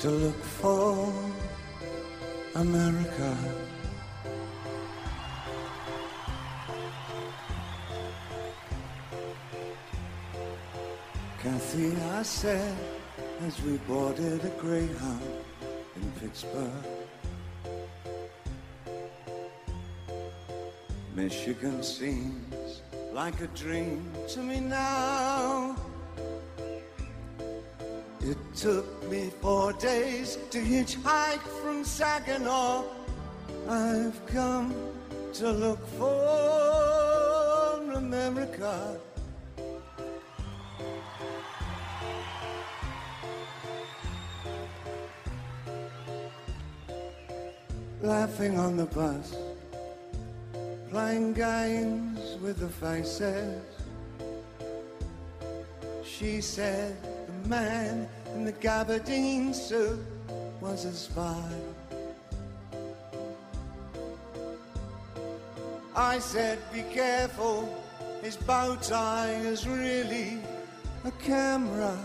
[0.00, 0.94] To look for
[2.54, 3.67] America.
[11.42, 12.76] Kathy, I said,
[13.46, 15.22] as we boarded a Greyhound
[15.94, 16.84] in Pittsburgh.
[21.14, 22.82] Michigan seems
[23.12, 25.76] like a dream to me now.
[28.20, 32.82] It took me four days to hitchhike from Saginaw.
[33.68, 34.74] I've come
[35.34, 38.98] to look for America.
[48.02, 49.36] Laughing on the bus
[50.90, 53.62] playing games with the faces.
[56.02, 60.00] She said the man in the gabardine suit
[60.60, 61.42] was a spy.
[65.94, 67.68] I said, be careful,
[68.22, 70.38] his bow tie is really
[71.04, 71.98] a camera.